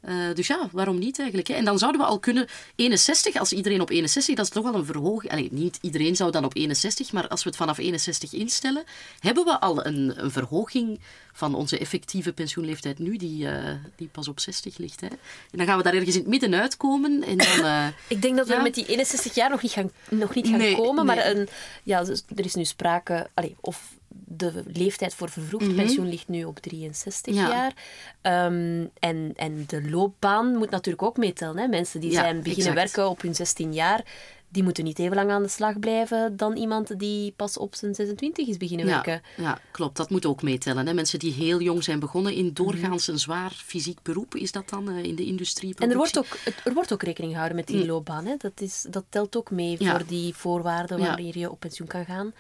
Eh, 0.09 0.15
dus 0.35 0.47
ja, 0.47 0.69
waarom 0.73 0.99
niet 0.99 1.19
eigenlijk? 1.19 1.49
Hè? 1.49 1.55
En 1.55 1.65
dan 1.65 1.79
zouden 1.79 2.01
we 2.01 2.07
al 2.07 2.19
kunnen... 2.19 2.47
61, 2.77 3.37
als 3.37 3.53
iedereen 3.53 3.81
op 3.81 3.91
61, 3.91 4.35
dat 4.37 4.45
is 4.45 4.51
toch 4.51 4.65
wel 4.65 4.75
een 4.75 4.85
verhoging. 4.85 5.33
Allee, 5.33 5.49
niet 5.53 5.79
iedereen 5.81 6.17
zou 6.17 6.31
dan 6.31 6.45
op 6.45 6.57
61, 6.57 7.13
maar 7.13 7.29
als 7.29 7.43
we 7.43 7.49
het 7.49 7.59
vanaf 7.59 7.79
61 7.79 8.33
instellen, 8.33 8.85
hebben 9.21 9.45
we 9.45 9.61
al 9.61 9.87
een, 9.87 10.13
een 10.25 10.31
verhoging 10.31 11.01
van 11.33 11.55
onze 11.55 11.79
effectieve 11.79 12.33
pensioenleeftijd 12.33 12.99
nu, 12.99 13.17
die, 13.17 13.49
eh, 13.49 13.75
die 13.97 14.09
pas 14.13 14.29
op 14.29 14.41
60 14.41 14.79
ligt. 14.79 15.01
Hè? 15.01 15.07
En 15.07 15.19
dan 15.59 15.67
gaan 15.67 15.77
we 15.77 15.83
daar 15.83 15.95
ergens 15.95 16.15
in 16.15 16.21
het 16.21 16.31
midden 16.31 16.55
uitkomen 16.55 17.23
en 17.25 17.37
dan... 17.37 17.65
eh, 17.65 17.87
Ik 18.09 18.23
denk 18.23 18.37
dat 18.37 18.47
we 18.49 18.55
Ja. 18.55 18.63
met 18.63 18.75
die 18.75 18.87
61 18.87 19.35
jaar 19.35 19.51
nog 19.51 19.63
niet 19.63 19.73
gaan, 19.73 19.91
nog 20.11 20.35
niet 20.35 20.49
gaan 20.49 20.59
Nee, 20.59 20.77
komen, 20.77 21.07
maar 21.07 21.27
een, 21.27 21.49
ja, 21.83 22.05
dus 22.05 22.23
er 22.37 22.45
is 22.45 22.55
nu 22.55 22.65
sprake... 22.65 23.29
Allee, 23.35 23.57
of 23.61 23.97
de 24.09 24.63
leeftijd 24.67 25.15
voor 25.15 25.29
vervroegd 25.31 25.67
Mhm. 25.67 25.75
pensioen 25.77 26.09
ligt 26.09 26.29
nu 26.29 26.45
op 26.45 26.59
63 26.59 27.35
Ja. 27.35 27.49
jaar. 27.49 27.73
Ehm, 28.21 28.87
en, 28.99 29.33
en 29.37 29.65
de 29.67 29.91
loopbaan 29.91 30.57
moet 30.57 30.71
natuurlijk 30.71 31.03
ook 31.05 31.17
meetellen. 31.17 31.57
Hè. 31.59 31.67
Mensen 31.69 32.01
die 32.01 32.11
Ja, 32.11 32.21
zijn 32.21 32.43
beginnen 32.43 32.67
exact. 32.73 32.95
werken 32.95 33.11
op 33.11 33.23
hun 33.23 33.35
16 33.35 33.73
jaar, 33.73 34.05
die 34.51 34.63
moeten 34.63 34.85
niet 34.85 34.99
even 34.99 35.17
lang 35.17 35.31
aan 35.31 35.43
de 35.43 35.49
slag 35.49 35.79
blijven 35.79 36.37
dan 36.37 36.57
iemand 36.57 36.99
die 36.99 37.33
pas 37.37 37.59
op 37.59 37.75
zijn 37.75 37.95
26 37.95 38.47
is 38.49 38.57
beginnen 38.57 38.87
Ja, 38.87 38.93
werken. 38.93 39.23
ja, 39.37 39.61
klopt. 39.71 39.97
Dat 39.97 40.11
moet 40.11 40.27
ook 40.27 40.43
meetellen. 40.43 40.87
Hè. 40.87 40.95
Mensen 40.95 41.19
die 41.19 41.33
heel 41.33 41.61
jong 41.61 41.85
zijn 41.85 41.99
begonnen 42.01 42.33
in 42.35 42.53
doorgaans 42.53 43.07
een 43.09 43.19
zwaar 43.19 43.63
fysiek 43.65 44.03
beroep, 44.03 44.35
is 44.35 44.53
dat 44.53 44.69
dan 44.69 44.89
eh, 44.89 45.05
in 45.05 45.15
de 45.15 45.25
industrie? 45.25 45.75
En 45.79 45.91
er 45.91 45.97
wordt, 45.97 46.19
ook, 46.19 46.39
er 46.65 46.73
wordt 46.75 46.93
ook 46.93 47.03
rekening 47.03 47.33
gehouden 47.33 47.57
met 47.59 47.67
die 47.67 47.77
Mm. 47.83 47.87
loopbaan. 47.87 48.27
Hè. 48.27 48.35
Dat, 48.39 48.61
is, 48.61 48.87
dat 48.91 49.05
telt 49.09 49.37
ook 49.37 49.51
mee 49.51 49.77
voor 49.79 50.03
die 50.07 50.35
voorwaarden 50.35 50.99
wanneer 50.99 51.39
je 51.39 51.51
op 51.51 51.61
pensioen 51.61 51.89
kan 51.89 52.05
gaan. 52.05 52.33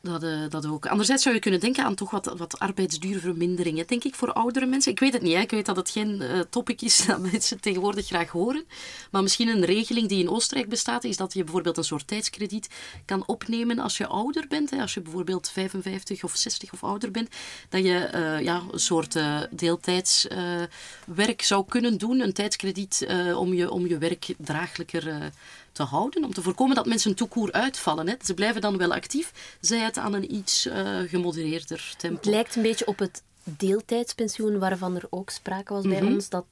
Dat, 0.00 0.22
eh, 0.22 0.40
dat 0.48 0.66
ook. 0.66 0.86
Anderzijds 0.86 1.22
zou 1.22 1.34
je 1.34 1.40
kunnen 1.40 1.60
denken 1.60 1.84
aan 1.84 1.94
toch 1.94 2.10
wat, 2.10 2.34
wat 2.36 2.58
arbeidsduurverminderingen, 2.58 3.86
denk 3.86 4.04
ik, 4.04 4.14
voor 4.14 4.32
oudere 4.32 4.66
mensen. 4.66 4.92
Ik 4.92 5.00
weet 5.00 5.12
het 5.12 5.22
niet, 5.22 5.34
hè. 5.34 5.40
ik 5.40 5.50
weet 5.50 5.66
dat 5.66 5.76
het 5.76 5.90
geen 5.90 6.22
eh, 6.22 6.40
topic 6.40 6.82
is 6.82 7.06
dat 7.06 7.20
mensen 7.30 7.60
tegenwoordig 7.60 8.06
graag 8.06 8.30
horen. 8.30 8.64
Maar 9.10 9.22
misschien 9.22 9.48
een 9.48 9.64
regeling 9.64 10.08
die 10.08 10.22
in 10.22 10.30
Oostenrijk 10.30 10.68
bestaat, 10.68 11.04
is 11.04 11.16
dat 11.16 11.32
je 11.32 11.44
bijvoorbeeld 11.44 11.76
een 11.76 11.84
soort 11.84 12.06
tijdskrediet 12.06 12.68
kan 13.04 13.26
opnemen 13.26 13.78
als 13.78 13.96
je 13.96 14.06
ouder 14.06 14.46
bent. 14.48 14.72
Als 14.72 14.94
je 14.94 15.00
bijvoorbeeld 15.00 15.50
55 15.50 16.24
of 16.24 16.36
60 16.36 16.72
of 16.72 16.84
ouder 16.84 17.10
bent, 17.10 17.28
dat 17.68 17.84
je 17.84 17.98
eh, 17.98 18.40
ja, 18.40 18.62
een 18.72 18.80
soort 18.80 19.16
eh 19.16 19.40
deeltijds 19.50 20.28
eh, 20.28 20.62
werk 21.06 21.42
zou 21.42 21.64
kunnen 21.68 21.98
doen. 21.98 22.20
Een 22.20 22.32
tijdskrediet 22.32 23.06
om, 23.36 23.54
je, 23.54 23.70
om 23.70 23.86
je 23.86 23.98
werk 23.98 24.34
draaglijker 24.38 25.32
te 25.78 25.84
houden. 25.84 26.24
Om 26.24 26.32
te 26.34 26.42
voorkomen 26.42 26.76
dat 26.76 26.86
mensen 26.86 27.14
toekoer 27.14 27.52
uitvallen. 27.52 28.08
Hè. 28.08 28.14
Ze 28.24 28.34
blijven 28.34 28.60
dan 28.60 28.76
wel 28.78 28.92
actief, 28.94 29.56
zij 29.60 29.78
het 29.78 29.98
aan 29.98 30.14
een 30.14 30.34
iets 30.34 30.66
eh, 30.66 30.98
gemodereerder 31.06 31.94
tempo. 31.98 32.16
Het 32.16 32.26
lijkt 32.26 32.56
een 32.56 32.62
beetje 32.62 32.86
op 32.86 32.98
het 32.98 33.22
deeltijdspensioen 33.44 34.58
waarvan 34.58 34.96
er 34.96 35.06
ook 35.10 35.30
sprake 35.30 35.72
was 35.72 35.84
bij 35.86 36.02
Mhm. 36.02 36.12
ons. 36.12 36.28
Dat 36.28 36.44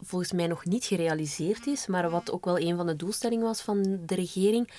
volgens 0.00 0.32
mij 0.32 0.46
nog 0.46 0.64
niet 0.64 0.84
gerealiseerd 0.84 1.66
is, 1.66 1.86
maar 1.86 2.10
wat 2.10 2.30
ook 2.30 2.44
wel 2.44 2.58
een 2.58 2.76
van 2.76 2.86
de 2.86 2.96
doelstellingen 2.96 3.44
was 3.44 3.60
van 3.60 3.98
de 4.06 4.14
regering. 4.14 4.70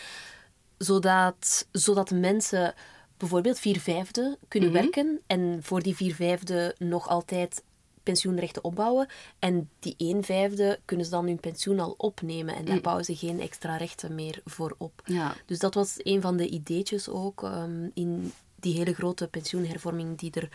Zodat, 0.77 1.67
zodat 1.71 2.11
mensen 2.11 2.73
bijvoorbeeld 3.17 3.59
vier 3.59 3.79
vijfde 3.79 4.37
kunnen 4.47 4.69
Mhm. 4.71 4.81
werken 4.81 5.19
en 5.27 5.59
voor 5.61 5.81
die 5.81 5.95
vier 5.95 6.15
vijfde 6.15 6.75
nog 6.77 7.07
altijd 7.07 7.63
pensioenrechten 8.09 8.63
opbouwen. 8.63 9.07
En 9.39 9.69
die 9.79 9.95
een 9.97 10.23
vijfde 10.23 10.79
kunnen 10.85 11.05
ze 11.05 11.11
dan 11.11 11.25
hun 11.25 11.39
pensioen 11.39 11.79
al 11.79 11.95
opnemen 11.97 12.55
en 12.55 12.65
daar 12.65 12.75
Mm. 12.75 12.81
bouwen 12.81 13.05
ze 13.05 13.15
geen 13.15 13.39
extra 13.39 13.77
rechten 13.77 14.15
meer 14.15 14.41
voor 14.45 14.75
op. 14.77 15.01
Ja. 15.05 15.35
Dus 15.45 15.59
dat 15.59 15.73
was 15.73 15.95
een 15.97 16.21
van 16.21 16.37
de 16.37 16.47
ideetjes 16.47 17.09
ook 17.09 17.43
ehm, 17.43 17.87
in 17.93 18.33
die 18.59 18.73
hele 18.77 18.93
grote 18.93 19.27
pensioenhervorming 19.27 20.17
die 20.17 20.31
er 20.31 20.49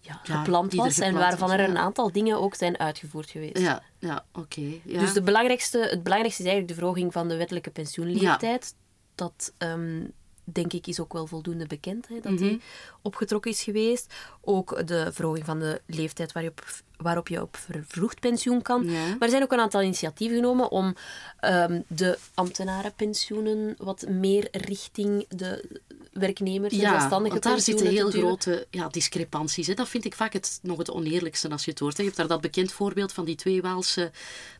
ja, 0.00 0.20
Ja, 0.24 0.36
gepland 0.36 0.74
was 0.74 0.98
en 0.98 1.14
waarvan 1.14 1.48
was, 1.48 1.58
er 1.58 1.68
een 1.68 1.78
aantal 1.78 2.12
dingen 2.12 2.38
ook 2.38 2.54
zijn 2.54 2.78
uitgevoerd 2.78 3.30
geweest. 3.30 3.58
Ja, 3.58 3.82
ja 3.98 4.24
oké. 4.32 4.80
ja. 4.84 4.98
Dus 5.00 5.12
de 5.12 5.22
belangrijkste, 5.22 5.78
het 5.78 6.02
belangrijkste 6.02 6.42
is 6.42 6.48
eigenlijk 6.48 6.68
de 6.68 6.74
verhoging 6.84 7.12
van 7.12 7.28
de 7.28 7.36
wettelijke 7.36 7.70
pensioenleeftijd. 7.70 8.74
Dat 9.14 9.52
denk 9.58 10.12
denk 10.44 10.72
ik 10.72 10.86
is 10.86 11.00
ook 11.00 11.12
wel 11.12 11.26
voldoende 11.26 11.66
bekend, 11.66 12.08
hè, 12.08 12.20
dat 12.20 12.32
Mhm. 12.32 12.42
die 12.42 12.60
opgetrokken 13.02 13.50
is 13.50 13.62
geweest. 13.62 14.12
Ook 14.40 14.86
de 14.86 15.08
verhoging 15.12 15.44
van 15.46 15.58
de 15.58 15.80
leeftijd 15.86 16.32
waarop, 16.32 16.64
waarop 16.96 17.28
je 17.28 17.40
op 17.42 17.56
vervroegd 17.56 18.20
pensioen 18.20 18.62
kan. 18.62 18.84
Ja. 18.90 19.06
Maar 19.06 19.16
er 19.20 19.28
zijn 19.28 19.42
ook 19.42 19.52
een 19.52 19.60
aantal 19.60 19.82
initiatieven 19.82 20.36
genomen 20.36 20.70
om 20.70 20.94
ehm, 21.40 21.80
de 21.86 22.18
ambtenarenpensioenen 22.34 23.74
wat 23.78 24.08
meer 24.08 24.48
richting 24.52 25.26
de 25.28 25.80
werknemers 26.12 26.72
en 26.72 26.78
Ja, 26.80 27.08
want 27.08 27.42
daar 27.42 27.60
zitten 27.60 27.86
heel 27.86 28.10
grote 28.10 28.66
ja, 28.70 28.88
discrepanties. 28.88 29.66
Hè. 29.66 29.74
Dat 29.74 29.88
vind 29.88 30.04
ik 30.04 30.14
vaak 30.14 30.32
het, 30.32 30.58
nog 30.62 30.78
het 30.78 30.90
oneerlijkste 30.90 31.48
als 31.50 31.64
je 31.64 31.70
het 31.70 31.80
hoort. 31.80 31.92
hè. 31.96 31.98
Je 32.02 32.04
hebt 32.08 32.16
daar 32.20 32.28
dat 32.28 32.40
bekend 32.40 32.72
voorbeeld 32.72 33.12
van 33.12 33.24
die 33.24 33.34
twee 33.36 33.62
Waalse 33.62 34.10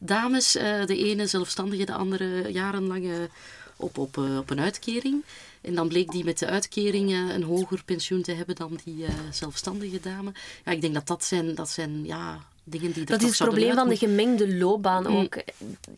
dames. 0.00 0.56
eh, 0.56 0.86
de 0.86 0.96
ene 0.96 1.26
zelfstandige, 1.26 1.84
de 1.84 1.92
andere 1.92 2.52
jarenlang 2.52 3.10
op, 3.76 3.98
op, 3.98 4.18
eh, 4.18 4.38
op 4.38 4.50
een 4.50 4.60
uitkering. 4.60 5.22
En 5.62 5.74
dan 5.74 5.88
bleek 5.88 6.10
die 6.10 6.24
met 6.24 6.38
de 6.38 6.46
uitkering 6.46 7.10
eh, 7.10 7.34
een 7.34 7.42
hoger 7.42 7.82
pensioen 7.84 8.22
te 8.22 8.32
hebben 8.32 8.54
dan 8.54 8.78
die 8.84 9.04
eh, 9.04 9.14
zelfstandige 9.30 10.00
dame. 10.00 10.32
Ja, 10.64 10.72
ik 10.72 10.80
denk 10.80 10.94
dat 10.94 11.06
dat 11.06 11.24
zijn, 11.24 11.54
dat 11.54 11.68
zijn 11.70 12.04
ja, 12.04 12.38
dingen 12.64 12.92
die 12.92 13.02
er 13.04 13.08
Dat 13.08 13.22
is 13.22 13.38
het 13.38 13.48
probleem 13.48 13.74
van 13.74 13.88
de 13.88 13.96
gemengde 13.96 14.56
loopbaan 14.56 15.06
Mm. 15.10 15.16
ook. 15.16 15.42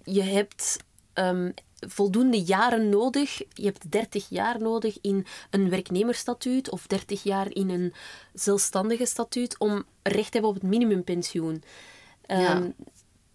Je 0.05 0.23
hebt 0.23 0.77
ehm, 1.13 1.51
voldoende 1.79 2.43
jaren 2.43 2.89
nodig. 2.89 3.39
Je 3.53 3.65
hebt 3.65 3.91
30 3.93 4.27
jaar 4.29 4.61
nodig 4.61 4.99
in 5.01 5.27
een 5.51 5.71
werknemersstatuut 5.71 6.71
of 6.71 6.87
30 6.87 7.23
jaar 7.23 7.53
in 7.53 7.71
een 7.71 7.93
zelfstandige 8.35 9.07
statuut 9.07 9.59
om 9.59 9.85
recht 10.03 10.27
te 10.31 10.33
hebben 10.33 10.51
op 10.51 10.55
het 10.55 10.71
minimumpensioen. 10.71 11.63
Ehm, 12.27 12.41
Ja. 12.41 12.73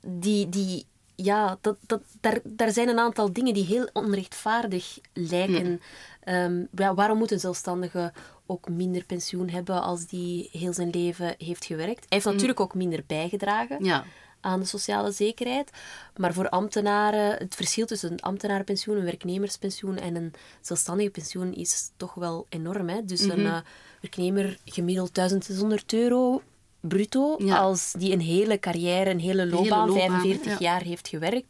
die, 0.02 0.50
die, 0.50 0.86
ja, 1.16 1.58
dat, 1.62 1.78
dat, 1.88 2.02
daar, 2.22 2.40
daar 2.44 2.72
zijn 2.72 2.88
een 2.88 3.00
aantal 3.00 3.34
dingen 3.34 3.54
die 3.54 3.66
heel 3.66 3.90
onrechtvaardig 3.94 5.00
lijken. 5.14 5.82
Ehm, 6.30 6.64
ja, 6.76 6.94
waarom 6.94 7.18
moet 7.18 7.32
een 7.32 7.40
zelfstandige 7.40 8.14
ook 8.46 8.70
minder 8.70 9.06
pensioen 9.06 9.50
hebben 9.50 9.82
als 9.82 10.06
die 10.08 10.50
heel 10.52 10.74
zijn 10.74 10.90
leven 10.90 11.36
heeft 11.38 11.66
gewerkt? 11.66 12.00
Hij 12.00 12.08
heeft 12.10 12.26
natuurlijk 12.26 12.60
ook 12.60 12.74
minder 12.76 13.04
bijgedragen 13.08 13.84
Ja. 13.84 14.04
aan 14.42 14.60
de 14.60 14.66
sociale 14.66 15.12
zekerheid. 15.12 15.70
Maar 16.18 16.34
voor 16.34 16.50
ambtenaren, 16.50 17.36
het 17.38 17.56
verschil 17.56 17.86
tussen 17.86 18.12
een 18.12 18.20
ambtenarenpensioen, 18.22 18.98
een 18.98 19.04
werknemerspensioen 19.04 19.98
en 19.98 20.16
een 20.16 20.34
zelfstandige 20.62 21.10
pensioen 21.10 21.54
is 21.54 21.92
toch 21.98 22.14
wel 22.14 22.46
enorm. 22.50 22.90
Hè? 22.90 23.06
Dus 23.06 23.22
een 23.22 23.42
Mhm. 23.42 23.46
eh, 23.54 23.58
werknemer 24.02 24.58
gemiddeld 24.66 25.14
1600 25.16 25.94
euro 25.94 26.42
bruto, 26.80 27.36
Ja. 27.38 27.58
als 27.58 27.94
die 27.98 28.12
een 28.14 28.22
hele 28.22 28.60
carrière, 28.60 29.10
een 29.10 29.20
hele 29.20 29.46
loopbaan, 29.48 29.88
loopbaan, 29.88 30.10
45 30.10 30.52
ja. 30.52 30.58
jaar 30.60 30.82
heeft 30.82 31.08
gewerkt. 31.08 31.48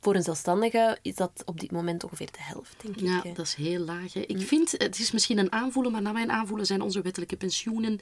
Voor 0.00 0.14
een 0.14 0.22
zelfstandige 0.22 0.98
is 1.02 1.14
dat 1.14 1.42
op 1.44 1.60
dit 1.60 1.70
moment 1.70 2.04
ongeveer 2.04 2.26
de 2.32 2.38
helft, 2.40 2.74
denk 2.82 3.00
Ja, 3.00 3.16
ik. 3.16 3.22
hè. 3.22 3.32
dat 3.32 3.46
is 3.46 3.54
heel 3.54 3.78
laag. 3.80 4.12
hè. 4.12 4.20
Ik 4.20 4.40
vind, 4.40 4.70
het 4.70 4.98
is 4.98 5.10
misschien 5.10 5.38
een 5.38 5.52
aanvoelen, 5.52 5.92
maar 5.92 6.02
naar 6.02 6.12
mijn 6.12 6.30
aanvoelen 6.30 6.66
zijn 6.66 6.80
onze 6.80 7.02
wettelijke 7.02 7.36
pensioenen 7.36 8.00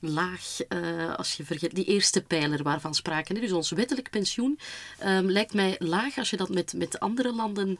laag. 0.00 0.60
eh, 0.68 1.14
als 1.14 1.34
je 1.34 1.44
vergeet, 1.44 1.74
die 1.74 1.84
eerste 1.84 2.22
pijler 2.22 2.62
waarvan 2.62 2.94
spraken. 2.94 3.34
hè. 3.34 3.40
Dus 3.40 3.52
ons 3.52 3.70
wettelijk 3.70 4.10
pensioen 4.10 4.58
ehm, 4.98 5.24
lijkt 5.26 5.54
mij 5.54 5.76
laag 5.78 6.18
als 6.18 6.30
je 6.30 6.36
dat 6.36 6.48
met, 6.48 6.72
met 6.72 7.00
andere 7.00 7.32
landen 7.34 7.78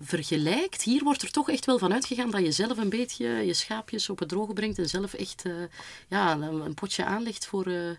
vergelijkt. 0.00 0.82
Hier 0.82 1.02
wordt 1.04 1.22
er 1.22 1.30
toch 1.30 1.50
echt 1.50 1.66
wel 1.66 1.78
van 1.78 1.92
uitgegaan 1.92 2.30
dat 2.30 2.40
je 2.44 2.52
zelf 2.52 2.78
een 2.78 2.88
beetje 2.88 3.26
je 3.26 3.54
schaapjes 3.54 4.10
op 4.10 4.18
het 4.18 4.28
droge 4.28 4.52
brengt 4.52 4.78
en 4.78 4.88
zelf 4.88 5.14
echt 5.14 5.42
eh, 5.44 5.52
ja, 6.08 6.32
een, 6.32 6.42
een 6.42 6.74
potje 6.74 7.04
aanlegt 7.04 7.46
voor... 7.46 7.66
eh, 7.66 7.90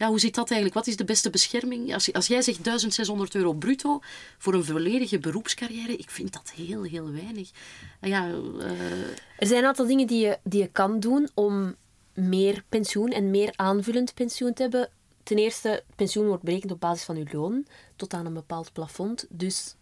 ja, 0.00 0.08
hoe 0.08 0.20
zit 0.20 0.34
dat 0.34 0.50
eigenlijk? 0.50 0.74
Wat 0.74 0.86
is 0.86 0.96
de 0.96 1.04
beste 1.04 1.30
bescherming? 1.30 1.94
Als, 1.94 2.12
als 2.12 2.26
jij 2.26 2.42
zegt 2.42 2.64
1600 2.64 3.34
euro 3.34 3.52
bruto 3.52 4.00
voor 4.38 4.54
een 4.54 4.64
volledige 4.64 5.18
beroepscarrière, 5.18 5.96
ik 5.96 6.10
vind 6.10 6.32
dat 6.32 6.52
heel, 6.54 6.82
heel 6.82 7.12
weinig. 7.12 7.50
Ah 8.00 8.08
Ja, 8.08 8.28
eh, 8.28 8.70
Er 9.36 9.46
zijn 9.46 9.58
een 9.58 9.68
aantal 9.68 9.86
dingen 9.86 10.06
die 10.06 10.20
je, 10.26 10.38
die 10.42 10.60
je 10.60 10.68
kan 10.68 11.00
doen 11.00 11.28
om 11.34 11.74
meer 12.14 12.64
pensioen 12.68 13.10
en 13.10 13.30
meer 13.30 13.52
aanvullend 13.56 14.14
pensioen 14.14 14.52
te 14.52 14.62
hebben. 14.62 14.88
Ten 15.22 15.36
eerste, 15.36 15.84
pensioen 15.96 16.26
wordt 16.26 16.42
berekend 16.42 16.72
op 16.72 16.80
basis 16.80 17.04
van 17.04 17.16
je 17.16 17.26
loon 17.32 17.66
tot 17.96 18.14
aan 18.14 18.26
een 18.26 18.34
bepaald 18.34 18.72
plafond. 18.72 19.26
Dus 19.28 19.74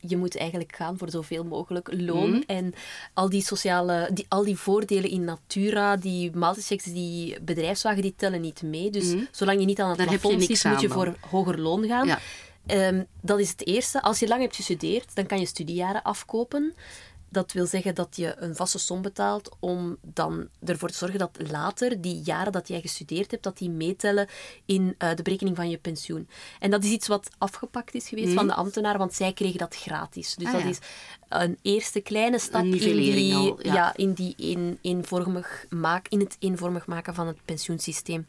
je 0.00 0.16
moet 0.16 0.36
eigenlijk 0.36 0.76
gaan 0.76 0.98
voor 0.98 1.10
zoveel 1.10 1.44
mogelijk 1.44 1.88
loon. 1.92 2.30
Mhm. 2.30 2.42
En 2.46 2.74
al 3.14 3.28
die 3.28 3.42
sociale, 3.42 4.10
die, 4.12 4.26
al 4.28 4.44
die 4.44 4.56
voordelen 4.56 5.10
in 5.10 5.24
Natura, 5.24 5.96
die 5.96 6.30
multichecks, 6.34 6.84
die 6.84 7.40
bedrijfswagen, 7.40 8.02
die 8.02 8.14
tellen 8.16 8.40
niet 8.40 8.62
mee. 8.62 8.90
Dus 8.90 9.14
zolang 9.30 9.60
je 9.60 9.66
niet 9.66 9.80
aan 9.80 9.88
het 9.88 9.98
Mhm. 9.98 10.08
Daar 10.08 10.18
plafond 10.18 10.48
niks 10.48 10.60
zit, 10.60 10.72
moet 10.72 10.80
je 10.80 10.88
voor 10.88 11.16
hoger 11.30 11.60
loon 11.60 11.86
gaan. 11.86 12.06
Ja. 12.06 12.18
Ehm, 12.66 13.02
dat 13.20 13.38
is 13.38 13.50
het 13.50 13.66
eerste. 13.66 14.02
Als 14.02 14.18
je 14.18 14.28
lang 14.28 14.40
hebt 14.40 14.56
gestudeerd, 14.56 15.14
dan 15.14 15.26
kan 15.26 15.38
je 15.38 15.46
studiejaren 15.46 16.02
afkopen. 16.02 16.74
Dat 17.36 17.52
wil 17.52 17.66
zeggen 17.66 17.94
dat 17.94 18.16
je 18.16 18.34
een 18.38 18.56
vaste 18.56 18.78
som 18.78 19.02
betaalt 19.02 19.56
om 19.60 19.96
dan 20.02 20.48
ervoor 20.64 20.88
te 20.88 20.96
zorgen 20.96 21.18
dat 21.18 21.38
later 21.50 22.00
die 22.00 22.22
jaren 22.24 22.52
dat 22.52 22.68
jij 22.68 22.80
gestudeerd 22.80 23.30
hebt, 23.30 23.42
dat 23.42 23.58
die 23.58 23.70
meetellen 23.70 24.28
in 24.64 24.94
eh, 24.98 25.14
de 25.14 25.22
berekening 25.22 25.56
van 25.56 25.70
je 25.70 25.78
pensioen. 25.78 26.28
En 26.58 26.70
dat 26.70 26.84
is 26.84 26.90
iets 26.90 27.06
wat 27.06 27.28
afgepakt 27.38 27.94
is 27.94 28.08
geweest 28.08 28.32
van 28.32 28.46
de 28.46 28.54
ambtenaren, 28.54 28.98
want 28.98 29.14
zij 29.14 29.32
kregen 29.32 29.58
dat 29.58 29.76
gratis. 29.76 30.34
Dus. 30.34 30.46
Ah, 30.46 30.52
dat 30.52 30.62
ja. 30.62 30.68
is 30.68 30.78
een 31.28 31.58
eerste 31.62 32.00
kleine 32.00 32.38
stap 32.38 32.64
in, 32.64 32.70
die, 32.70 33.34
al, 33.34 33.58
ja. 33.62 33.74
ja, 33.74 33.96
in, 33.96 34.12
die 34.12 34.34
een, 34.36 34.78
eenvormig 34.80 35.66
maak, 35.68 36.08
in 36.08 36.20
het 36.20 36.36
eenvormig 36.38 36.86
maken 36.86 37.14
van 37.14 37.26
het 37.26 37.38
pensioensysteem. 37.44 38.26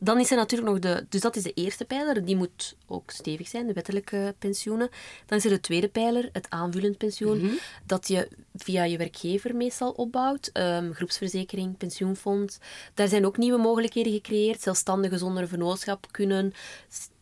Dan 0.00 0.20
is 0.20 0.30
er 0.30 0.36
natuurlijk 0.36 0.70
nog 0.70 0.78
de... 0.78 1.06
Dus 1.08 1.20
dat 1.20 1.36
is 1.36 1.42
de 1.42 1.52
eerste 1.52 1.84
pijler. 1.84 2.24
Die 2.24 2.36
moet 2.36 2.76
ook 2.86 3.10
stevig 3.10 3.48
zijn, 3.48 3.66
de 3.66 3.72
wettelijke 3.72 4.34
pensioenen. 4.38 4.88
Dan 5.26 5.38
is 5.38 5.44
er 5.44 5.50
de 5.50 5.60
tweede 5.60 5.88
pijler, 5.88 6.28
het 6.32 6.46
aanvullend 6.50 6.96
pensioen. 6.96 7.38
Mhm. 7.38 7.54
Dat 7.86 8.08
je 8.08 8.28
via 8.54 8.84
je 8.84 8.98
werkgever 8.98 9.56
meestal 9.56 9.90
opbouwt. 9.90 10.50
Ehm, 10.52 10.92
groepsverzekering, 10.92 11.76
pensioenfonds. 11.76 12.58
Daar 12.94 13.08
zijn 13.08 13.26
ook 13.26 13.36
nieuwe 13.36 13.58
mogelijkheden 13.58 14.12
gecreëerd. 14.12 14.62
Zelfstandigen 14.62 15.18
zonder 15.18 15.48
vennootschap 15.48 16.06
kunnen... 16.10 16.52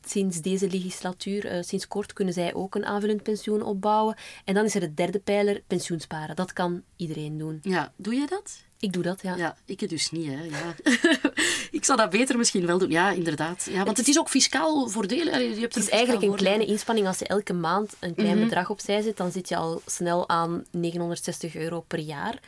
Sinds 0.09 0.40
deze 0.40 0.71
legislatuur, 0.71 1.47
eh, 1.47 1.62
sinds 1.62 1.88
kort, 1.88 2.12
kunnen 2.12 2.35
zij 2.35 2.54
ook 2.54 2.75
een 2.75 2.85
aanvullend 2.85 3.23
pensioen 3.23 3.62
opbouwen. 3.62 4.16
En 4.45 4.54
dan 4.54 4.64
is 4.64 4.75
er 4.75 4.80
de 4.80 4.95
derde 4.95 5.18
pijler, 5.18 5.62
pensioensparen. 5.66 6.37
Dat 6.37 6.52
kan 6.52 6.83
iedereen 6.97 7.38
doen. 7.38 7.59
ja, 7.62 7.92
doe 7.97 8.14
je 8.14 8.26
dat? 8.26 8.64
Ik 8.78 8.92
doe 8.92 9.02
dat, 9.02 9.23
ja. 9.23 9.37
Ja, 9.37 9.56
ik 9.64 9.80
het 9.80 9.90
dus 9.90 10.11
niet, 10.11 10.26
hè. 10.26 10.42
Ja. 10.42 10.75
ik 11.78 11.85
zou 11.85 11.99
dat 11.99 12.11
beter 12.11 12.37
misschien 12.37 12.66
wel 12.66 12.78
doen. 12.78 12.90
Ja, 12.90 13.11
inderdaad. 13.11 13.66
Ja, 13.71 13.85
want 13.85 13.97
het 13.97 14.09
is 14.09 14.18
ook 14.18 14.28
fiscaal 14.28 14.88
voordelig. 14.88 15.38
Je 15.38 15.61
hebt 15.61 15.75
Het 15.75 15.85
is 15.85 15.90
eigenlijk 15.90 16.23
een 16.23 16.35
kleine 16.35 16.66
inspanning. 16.66 17.06
Als 17.06 17.18
je 17.18 17.26
elke 17.26 17.52
maand 17.52 17.97
een 18.00 18.14
klein 18.14 18.40
bedrag 18.40 18.71
opzij 18.71 19.02
zet, 19.02 19.16
dan 19.16 19.33
zit 19.33 19.49
je 19.49 19.56
al 19.56 19.83
snel 19.87 20.28
aan 20.28 20.64
960 20.71 21.54
euro 21.54 21.80
per 21.80 21.99
jaar. 21.99 22.38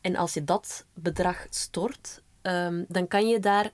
En 0.00 0.16
als 0.16 0.34
je 0.34 0.44
dat 0.44 0.84
bedrag 0.94 1.46
stort, 1.50 2.22
ehm, 2.42 2.84
dan 2.88 3.08
kan 3.08 3.28
je 3.28 3.40
daar 3.40 3.70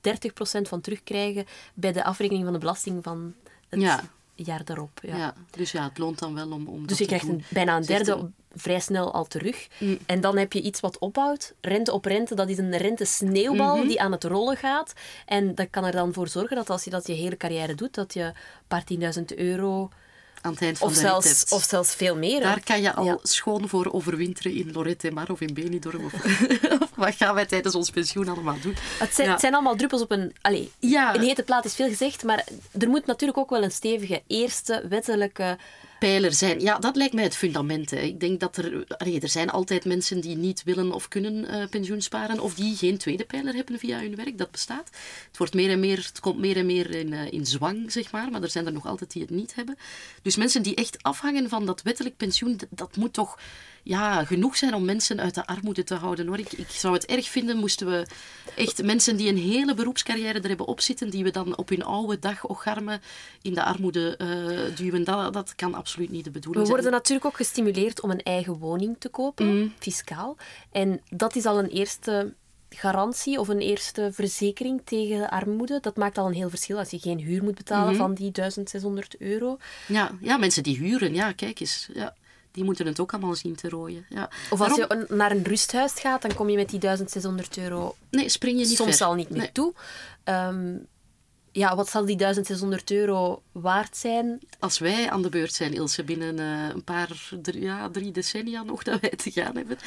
30% 0.00 0.68
van 0.68 0.80
terugkrijgen 0.80 1.46
bij 1.74 1.92
de 1.92 2.04
afrekening 2.04 2.44
van 2.44 2.52
de 2.52 2.58
belasting 2.58 3.02
van 3.02 3.34
het 3.68 3.80
Ja. 3.80 4.02
Jaar 4.46 4.64
daarop. 4.64 4.98
Ja. 5.02 5.16
Ja. 5.16 5.34
dus 5.50 5.72
ja, 5.72 5.84
het 5.88 5.98
loont 5.98 6.18
dan 6.18 6.34
wel 6.34 6.50
om, 6.50 6.66
om 6.68 6.86
Dus 6.86 6.98
je 6.98 7.06
krijgt 7.06 7.28
een, 7.28 7.42
bijna 7.48 7.76
een 7.76 7.82
derde 7.84 8.12
er- 8.12 8.30
vrij 8.54 8.80
snel 8.80 9.12
al 9.12 9.24
terug. 9.26 9.68
En 10.06 10.20
dan 10.20 10.36
heb 10.38 10.52
je 10.52 10.60
iets 10.62 10.80
wat 10.80 10.98
opbouwt. 10.98 11.54
Rente 11.60 11.92
op 11.92 12.04
rente, 12.04 12.34
dat 12.34 12.48
is 12.48 12.58
een 12.58 12.76
rente-sneeuwbal 12.76 13.76
Mhm. 13.76 13.86
die 13.86 14.00
aan 14.00 14.12
het 14.12 14.24
rollen 14.24 14.56
gaat. 14.56 14.92
En 15.26 15.54
dat 15.54 15.66
kan 15.70 15.84
er 15.84 15.92
dan 15.92 16.12
voor 16.12 16.28
zorgen 16.28 16.56
dat 16.56 16.70
als 16.70 16.84
je 16.84 16.90
dat 16.90 17.06
je 17.06 17.12
hele 17.12 17.36
carrière 17.36 17.74
doet, 17.74 17.94
dat 17.94 18.14
je 18.14 18.22
een 18.22 18.32
paar 18.68 18.84
tienduizend 18.84 19.34
euro 19.34 19.88
aan 20.40 20.52
het 20.52 20.62
eind 20.62 20.78
van 20.78 20.88
of 20.88 20.94
de 20.94 21.00
zelfs, 21.00 21.44
of 21.48 21.62
zelfs 21.64 21.94
veel 21.94 22.16
meer. 22.16 22.40
Daar 22.40 22.60
kan 22.64 22.82
je 22.82 22.94
al 22.94 23.04
Ja. 23.04 23.18
schoon 23.22 23.68
voor 23.68 23.92
overwinteren 23.92 24.54
in 24.54 24.72
Lorette 24.72 25.08
et 25.08 25.14
Mar 25.14 25.30
of 25.30 25.40
in 25.40 25.54
Benidorm. 25.54 26.04
Of, 26.04 26.12
of 26.82 26.88
wat 26.94 27.14
gaan 27.14 27.34
wij 27.34 27.46
tijdens 27.46 27.74
ons 27.74 27.90
pensioen 27.90 28.28
allemaal 28.28 28.56
doen? 28.62 28.76
Het 28.98 29.14
zijn, 29.14 29.26
Ja. 29.26 29.32
het 29.32 29.40
zijn 29.40 29.54
allemaal 29.54 29.76
druppels 29.76 30.02
op 30.02 30.10
een... 30.10 30.34
Allee, 30.40 30.72
Ja. 30.78 31.14
een 31.14 31.22
hete 31.22 31.42
plaat 31.42 31.64
is 31.64 31.74
veel 31.74 31.88
gezegd, 31.88 32.24
maar 32.24 32.44
er 32.78 32.88
moet 32.88 33.06
natuurlijk 33.06 33.38
ook 33.38 33.50
wel 33.50 33.62
een 33.62 33.70
stevige 33.72 34.22
eerste 34.26 34.84
wettelijke... 34.88 35.58
pijler 36.00 36.32
zijn. 36.32 36.60
Ja, 36.60 36.78
dat 36.78 36.96
lijkt 36.96 37.14
mij 37.14 37.24
het 37.24 37.36
fundament. 37.36 37.92
Ik 37.92 38.20
denk 38.20 38.40
dat 38.40 38.56
er... 38.56 38.84
er 39.22 39.28
zijn 39.28 39.50
altijd 39.50 39.84
mensen 39.84 40.20
die 40.20 40.36
niet 40.36 40.62
willen 40.62 40.92
of 40.92 41.08
kunnen 41.08 41.48
eh 41.48 41.68
pensioen 41.68 42.00
sparen 42.00 42.40
of 42.40 42.54
die 42.54 42.76
geen 42.76 42.98
tweede 42.98 43.24
pijler 43.24 43.54
hebben 43.54 43.78
via 43.78 43.98
hun 44.00 44.16
werk. 44.16 44.38
Dat 44.38 44.50
bestaat. 44.50 44.90
Het, 45.26 45.36
wordt 45.38 45.54
meer 45.54 45.70
en 45.70 45.80
meer, 45.80 45.96
het 45.96 46.20
komt 46.20 46.38
meer 46.38 46.56
en 46.56 46.66
meer 46.66 46.90
in, 46.90 47.12
eh, 47.12 47.32
in 47.32 47.46
zwang, 47.46 47.92
zeg 47.92 48.12
maar. 48.12 48.30
Maar 48.30 48.42
er 48.42 48.50
zijn 48.50 48.66
er 48.66 48.72
nog 48.72 48.86
altijd 48.86 49.12
die 49.12 49.22
het 49.22 49.30
niet 49.30 49.54
hebben. 49.54 49.76
Dus 50.22 50.36
mensen 50.36 50.62
die 50.62 50.74
echt 50.74 51.02
afhangen 51.02 51.48
van 51.48 51.66
dat 51.66 51.82
wettelijk 51.82 52.16
pensioen, 52.16 52.60
dat 52.70 52.96
moet 52.96 53.12
toch 53.12 53.38
ja, 53.82 54.24
genoeg 54.24 54.56
zijn 54.56 54.74
om 54.74 54.84
mensen 54.84 55.20
uit 55.20 55.34
de 55.34 55.46
armoede 55.46 55.84
te 55.84 55.94
houden. 55.94 56.26
Hoor. 56.26 56.38
Ik, 56.38 56.52
ik 56.52 56.68
zou 56.70 56.94
het 56.94 57.06
erg 57.06 57.28
vinden 57.28 57.56
moesten 57.56 57.86
we 57.90 58.06
echt 58.56 58.82
mensen 58.82 59.16
die 59.16 59.28
een 59.28 59.38
hele 59.38 59.74
beroepscarrière 59.74 60.40
er 60.40 60.48
hebben 60.48 60.66
opzitten, 60.66 61.10
die 61.10 61.24
we 61.24 61.30
dan 61.30 61.56
op 61.56 61.68
hun 61.68 61.84
oude 61.84 62.18
dag 62.18 62.46
ocharmen 62.46 63.00
in 63.42 63.54
de 63.54 63.62
armoede 63.64 64.16
eh, 64.16 64.76
duwen. 64.76 65.04
Dat, 65.04 65.32
dat 65.32 65.54
kan 65.54 65.74
absoluut 65.74 66.10
niet 66.10 66.24
de 66.24 66.30
We 66.30 66.38
bedoeling 66.38 66.66
zijn. 66.66 66.76
worden 66.80 66.98
natuurlijk 66.98 67.26
ook 67.26 67.36
gestimuleerd 67.36 68.00
om 68.00 68.10
een 68.10 68.22
eigen 68.22 68.58
woning 68.58 68.96
te 68.98 69.08
kopen, 69.08 69.58
Mm. 69.58 69.72
fiscaal. 69.78 70.36
En 70.72 71.00
dat 71.10 71.36
is 71.36 71.44
al 71.46 71.58
een 71.58 71.68
eerste 71.68 72.34
garantie 72.68 73.38
of 73.40 73.48
een 73.48 73.60
eerste 73.60 74.08
verzekering 74.12 74.80
tegen 74.84 75.30
armoede. 75.30 75.78
Dat 75.80 75.96
maakt 75.96 76.18
al 76.18 76.26
een 76.26 76.32
heel 76.34 76.50
verschil 76.50 76.78
als 76.78 76.90
je 76.90 76.98
geen 76.98 77.18
huur 77.18 77.42
moet 77.42 77.54
betalen 77.54 77.88
Mhm. 77.88 77.96
van 77.96 78.14
die 78.14 78.30
1600 78.32 79.16
euro. 79.18 79.58
Ja, 79.86 80.10
ja, 80.20 80.36
mensen 80.36 80.62
die 80.62 80.76
huren, 80.76 81.14
ja, 81.14 81.32
kijk 81.32 81.60
eens. 81.60 81.88
Ja, 81.94 82.14
die 82.52 82.64
moeten 82.64 82.86
het 82.86 83.00
ook 83.00 83.12
allemaal 83.12 83.34
zien 83.34 83.54
te 83.54 83.68
rooien. 83.68 84.06
Ja. 84.08 84.30
Of 84.50 84.60
als 84.60 84.76
Daarom- 84.76 84.98
je 85.08 85.14
naar 85.14 85.30
een 85.30 85.44
rusthuis 85.44 85.92
gaat, 85.92 86.22
dan 86.22 86.34
kom 86.34 86.48
je 86.50 86.56
met 86.56 86.68
die 86.70 86.78
1600 86.80 87.58
euro 87.58 87.96
Nee, 88.10 88.28
spring 88.28 88.58
je 88.60 88.66
niet 88.66 88.76
soms 88.76 88.96
ver. 88.96 89.06
al 89.06 89.14
niet 89.14 89.30
meer 89.30 89.38
Nee. 89.38 89.52
toe. 89.52 89.74
Ehm, 90.24 90.76
ja, 91.52 91.76
wat 91.76 91.88
zal 91.88 92.04
die 92.04 92.16
1600 92.16 92.90
euro 92.90 93.42
waard 93.52 93.96
zijn? 93.96 94.40
Als 94.58 94.78
wij 94.78 95.10
aan 95.10 95.22
de 95.22 95.28
beurt 95.28 95.52
zijn, 95.54 95.74
Ilse, 95.74 96.04
binnen 96.04 96.38
eh, 96.38 96.74
een 96.74 96.84
paar, 96.84 97.30
drie, 97.42 97.62
ja, 97.62 97.88
drie 97.90 98.12
decennia 98.12 98.62
nog 98.62 98.82
dat 98.82 99.00
wij 99.00 99.10
te 99.10 99.30
gaan 99.30 99.56
hebben. 99.56 99.78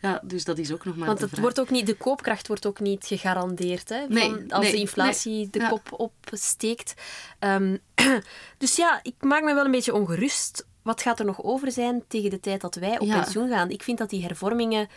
Ja, 0.00 0.20
dus 0.24 0.44
dat 0.44 0.58
is 0.58 0.72
ook 0.72 0.84
nog 0.84 0.96
maar 0.96 1.06
Want 1.06 1.20
het 1.20 1.28
vraag. 1.28 1.40
wordt 1.42 1.60
ook 1.60 1.70
niet, 1.70 1.86
de 1.86 1.94
koopkracht 1.96 2.46
wordt 2.46 2.66
ook 2.66 2.80
niet 2.80 3.06
gegarandeerd. 3.06 3.88
Hè, 3.88 4.06
Nee, 4.08 4.30
van, 4.30 4.50
als 4.50 4.62
nee, 4.62 4.72
de 4.72 4.78
inflatie 4.78 5.32
nee. 5.32 5.50
de 5.50 5.58
Ja. 5.58 5.68
kop 5.68 5.92
opsteekt. 5.92 6.94
Ehm, 7.38 7.76
dus 8.58 8.76
ja, 8.76 9.00
ik 9.02 9.14
maak 9.20 9.42
me 9.42 9.54
wel 9.54 9.64
een 9.64 9.70
beetje 9.70 9.94
ongerust. 9.94 10.66
Wat 10.82 11.02
gaat 11.02 11.18
er 11.18 11.24
nog 11.24 11.42
over 11.42 11.72
zijn 11.72 12.04
tegen 12.08 12.30
de 12.30 12.40
tijd 12.40 12.60
dat 12.60 12.74
wij 12.74 12.98
op 12.98 13.06
Ja. 13.06 13.20
pensioen 13.22 13.48
gaan? 13.48 13.70
Ik 13.70 13.82
vind 13.82 13.98
dat 13.98 14.10
die 14.10 14.22
hervormingen 14.22 14.88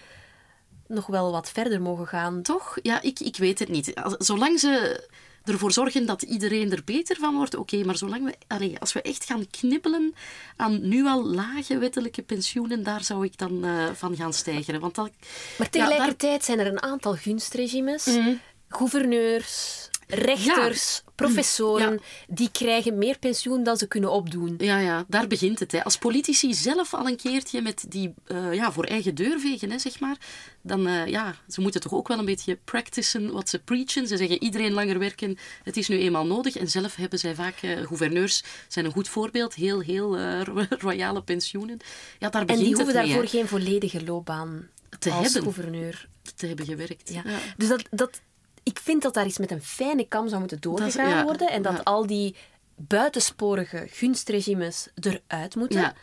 nog 0.87 1.05
wel 1.07 1.31
wat 1.31 1.49
verder 1.51 1.81
mogen 1.81 2.07
gaan. 2.07 2.41
Toch? 2.41 2.77
Ja, 2.81 3.01
ik, 3.01 3.19
ik 3.19 3.37
weet 3.37 3.59
het 3.59 3.69
niet. 3.69 3.93
Zolang 4.17 4.59
ze 4.59 5.03
ervoor 5.43 5.71
zorgen 5.71 6.05
dat 6.05 6.21
iedereen 6.21 6.71
er 6.71 6.81
beter 6.85 7.15
van 7.19 7.35
wordt, 7.35 7.55
oké. 7.55 7.83
maar 7.83 7.97
zolang 7.97 8.23
we, 8.25 8.33
allee, 8.47 8.79
als 8.79 8.93
we 8.93 9.01
echt 9.01 9.25
gaan 9.25 9.47
knibbelen 9.49 10.13
aan 10.55 10.87
nu 10.87 11.05
al 11.07 11.25
lage 11.25 11.77
wettelijke 11.77 12.21
pensioenen, 12.21 12.83
daar 12.83 13.03
zou 13.03 13.25
ik 13.25 13.37
dan 13.37 13.63
eh, 13.65 13.85
van 13.93 14.15
gaan 14.15 14.33
stijgeren. 14.33 14.79
Want 14.81 14.95
dat, 14.95 15.05
Maar 15.09 15.13
ja, 15.57 15.57
daar- 15.57 15.69
tegelijkertijd 15.69 16.43
zijn 16.43 16.59
er 16.59 16.67
een 16.67 16.81
aantal 16.81 17.13
gunstregimes, 17.15 18.05
Mhm. 18.05 18.33
gouverneurs, 18.69 19.89
rechters, 20.07 21.03
professoren, 21.15 21.91
Ja. 21.91 21.99
die 22.27 22.49
krijgen 22.51 22.97
meer 22.97 23.19
pensioen 23.19 23.63
dan 23.63 23.77
ze 23.77 23.87
kunnen 23.87 24.11
opdoen. 24.11 24.55
Ja, 24.57 24.79
ja, 24.79 25.05
daar 25.07 25.27
begint 25.27 25.59
het. 25.59 25.71
Hè. 25.71 25.83
Als 25.83 25.97
politici 25.97 26.53
zelf 26.53 26.93
al 26.93 27.07
een 27.07 27.15
keertje 27.17 27.61
met 27.61 27.85
die 27.89 28.13
eh, 28.25 28.53
ja, 28.53 28.71
voor 28.71 28.83
eigen 28.83 29.15
deur 29.15 29.39
vegen, 29.39 29.71
hè, 29.71 29.79
zeg 29.79 29.99
maar, 29.99 30.17
dan 30.61 30.87
uh, 30.87 31.05
ja, 31.07 31.35
ze 31.47 31.61
moeten 31.61 31.81
toch 31.81 31.93
ook 31.93 32.07
wel 32.07 32.19
een 32.19 32.25
beetje 32.25 32.57
practicen 32.63 33.31
wat 33.31 33.49
ze 33.49 33.59
preachen. 33.59 34.07
Ze 34.07 34.17
zeggen 34.17 34.43
iedereen 34.43 34.71
langer 34.73 34.99
werken, 34.99 35.37
het 35.63 35.77
is 35.77 35.87
nu 35.87 35.97
eenmaal 35.99 36.25
nodig. 36.25 36.55
En 36.55 36.67
zelf 36.69 36.95
hebben 36.95 37.19
zij 37.19 37.35
vaak, 37.35 37.61
uh, 37.61 37.77
gouverneurs 37.85 38.43
zijn 38.67 38.85
een 38.85 38.91
goed 38.91 39.09
voorbeeld, 39.09 39.53
heel, 39.53 39.79
heel 39.79 40.17
royale 40.85 41.23
pensioenen. 41.23 41.77
Ja, 42.19 42.29
daar 42.29 42.41
En 42.41 42.47
begint 42.47 42.65
die 42.65 42.75
hoeven 42.75 42.95
het 42.95 42.95
mee, 42.95 43.05
daarvoor 43.05 43.23
hè. 43.23 43.37
geen 43.37 43.47
volledige 43.47 44.03
loopbaan 44.03 44.67
Te 44.99 45.11
als 45.11 45.23
hebben. 45.23 45.41
gouverneur. 45.43 46.07
te 46.35 46.47
hebben 46.47 46.65
gewerkt. 46.65 47.09
Ja. 47.13 47.21
Ja. 47.25 47.37
Dus 47.57 47.67
dat, 47.67 47.83
dat, 47.91 48.21
ik 48.65 48.79
vind 48.79 49.01
dat 49.01 49.13
daar 49.13 49.23
eens 49.23 49.37
met 49.37 49.51
een 49.51 49.61
fijne 49.61 50.07
kam 50.07 50.27
zou 50.27 50.39
moeten 50.39 50.61
doorgegaan 50.61 51.09
ja, 51.09 51.23
worden. 51.23 51.49
En 51.49 51.61
dat 51.61 51.75
ja. 51.75 51.81
al 51.83 52.07
die 52.07 52.35
buitensporige 52.75 53.87
gunstregimes 53.89 54.87
eruit 54.95 55.55
moeten. 55.55 55.79
Ja. 55.79 55.93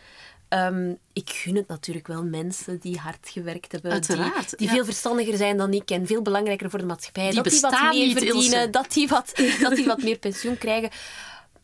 Ehm, 0.49 0.95
ik 1.13 1.31
gun 1.31 1.57
het 1.57 1.69
natuurlijk 1.69 2.07
wel 2.07 2.25
mensen 2.25 2.79
die 2.79 2.99
hard 2.99 3.29
gewerkt 3.29 3.73
hebben. 3.73 3.93
Uiteraard, 3.93 4.49
Die, 4.49 4.59
die 4.59 4.69
veel 4.69 4.85
verstandiger 4.85 5.37
zijn 5.37 5.57
dan 5.57 5.73
ik 5.73 5.91
en 5.91 6.07
veel 6.07 6.23
belangrijker 6.23 6.71
voor 6.71 6.79
de 6.79 6.85
maatschappij. 6.85 7.27
Die 7.27 7.35
dat 7.35 7.45
die 7.45 7.61
wat 7.61 7.71
bestaan 7.71 7.89
meer 7.89 8.07
niet, 8.07 8.19
verdienen, 8.19 8.59
Ilse. 8.59 8.71
dat 8.71 8.93
die, 8.93 9.09
wat, 9.09 9.33
dat 9.63 9.75
die 9.77 9.87
wat 9.87 10.03
meer 10.03 10.19
pensioen 10.19 10.59
krijgen. 10.59 10.91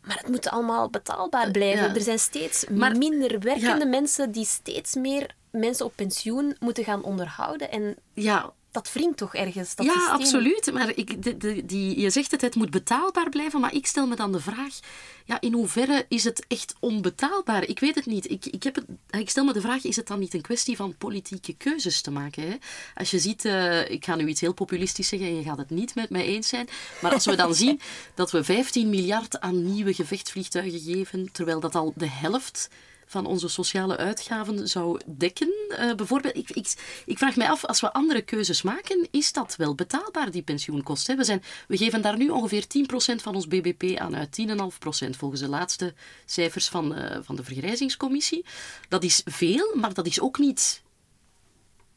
Maar 0.03 0.17
het 0.17 0.29
moet 0.29 0.49
allemaal 0.49 0.91
betaalbaar 0.91 1.51
blijven. 1.51 1.89
Ja. 1.89 1.95
Er 1.95 2.01
zijn 2.01 2.19
steeds 2.19 2.65
Maar- 2.69 2.97
minder 2.97 3.41
werkende 3.41 3.85
ja. 3.85 3.91
mensen 3.91 4.31
die 4.33 4.45
steeds 4.45 4.95
meer 4.95 5.35
mensen 5.51 5.85
op 5.85 5.93
pensioen 5.97 6.57
moeten 6.61 6.85
gaan 6.85 7.03
onderhouden. 7.03 7.71
En 7.71 7.97
ja, 8.15 8.53
dat 8.83 8.93
wringt 8.93 9.17
toch 9.17 9.35
ergens, 9.35 9.75
dat 9.75 9.87
ja, 9.87 9.93
systeem. 9.93 10.15
absoluut. 10.15 10.73
Maar 10.73 10.93
ik, 10.95 11.23
de, 11.23 11.37
de, 11.37 11.67
die, 11.67 12.01
je 12.01 12.11
zegt 12.11 12.31
het, 12.31 12.41
het 12.41 12.55
moet 12.55 12.71
betaalbaar 12.71 13.29
blijven. 13.29 13.61
Maar 13.61 13.75
ik 13.75 13.87
stel 13.87 14.07
me 14.07 14.17
dan 14.17 14.33
de 14.33 14.41
vraag, 14.41 14.79
ja, 15.25 15.41
in 15.41 15.53
hoeverre 15.53 16.07
is 16.09 16.25
het 16.25 16.45
echt 16.49 16.75
onbetaalbaar? 16.81 17.65
Ik 17.65 17.81
weet 17.81 17.95
het 17.95 18.07
niet. 18.07 18.31
Ik, 18.31 18.47
ik, 18.47 18.63
heb 18.63 18.75
het, 18.75 18.85
ik 19.11 19.31
stel 19.31 19.45
me 19.45 19.53
de 19.53 19.61
vraag, 19.61 19.85
is 19.85 19.97
het 19.97 20.07
dan 20.07 20.19
niet 20.19 20.35
een 20.35 20.41
kwestie 20.41 20.77
van 20.77 20.97
politieke 20.99 21.55
keuzes 21.55 22.01
te 22.01 22.11
maken? 22.11 22.43
Hè? 22.43 22.57
Als 22.95 23.11
je 23.11 23.19
ziet, 23.19 23.45
eh, 23.45 23.91
ik 23.91 24.05
ga 24.05 24.15
nu 24.15 24.27
iets 24.27 24.41
heel 24.41 24.55
populistisch 24.55 25.09
zeggen 25.09 25.29
en 25.29 25.37
je 25.37 25.43
gaat 25.43 25.59
het 25.59 25.71
niet 25.71 25.95
met 25.95 26.11
mij 26.11 26.25
eens 26.25 26.49
zijn. 26.49 26.69
Maar 27.01 27.13
als 27.13 27.25
we 27.25 27.37
dan 27.37 27.55
zien 27.65 27.81
dat 28.15 28.31
we 28.31 28.45
15 28.45 28.91
miljard 28.91 29.41
aan 29.41 29.73
nieuwe 29.73 29.95
gevechtsvliegtuigen 29.95 30.81
geven, 30.81 31.33
terwijl 31.33 31.61
dat 31.61 31.75
al 31.75 31.93
de 31.97 32.09
helft 32.09 32.69
van 33.09 33.27
onze 33.27 33.49
sociale 33.49 33.97
uitgaven 33.97 34.69
zou 34.69 35.01
dekken. 35.07 35.55
Uh, 35.71 35.95
bijvoorbeeld, 35.95 36.37
ik, 36.37 36.51
ik, 36.51 36.75
ik, 37.07 37.19
vraag 37.19 37.37
mij 37.37 37.51
af, 37.51 37.65
als 37.65 37.81
we 37.81 37.93
andere 37.93 38.23
keuzes 38.23 38.63
maken, 38.63 39.09
is 39.11 39.33
dat 39.33 39.57
wel 39.57 39.75
betaalbaar, 39.75 40.31
die 40.31 40.43
pensioenkosten? 40.43 41.17
We, 41.17 41.41
we 41.69 41.77
geven 41.77 42.03
daar 42.03 42.17
nu 42.17 42.29
ongeveer 42.29 42.65
10% 42.65 43.23
van 43.23 43.35
ons 43.35 43.47
bbp 43.47 43.99
aan 43.99 44.17
uit, 44.17 44.39
10,5% 44.41 45.11
volgens 45.11 45.41
de 45.41 45.49
laatste 45.49 45.95
cijfers 46.27 46.69
van, 46.69 46.99
uh, 46.99 47.17
van 47.23 47.37
de 47.37 47.45
Vergrijzingscommissie. 47.45 48.45
Dat 48.89 49.03
is 49.03 49.23
veel, 49.25 49.75
maar 49.75 49.95
dat 49.95 50.07
is 50.07 50.21
ook 50.21 50.39
niet 50.39 50.83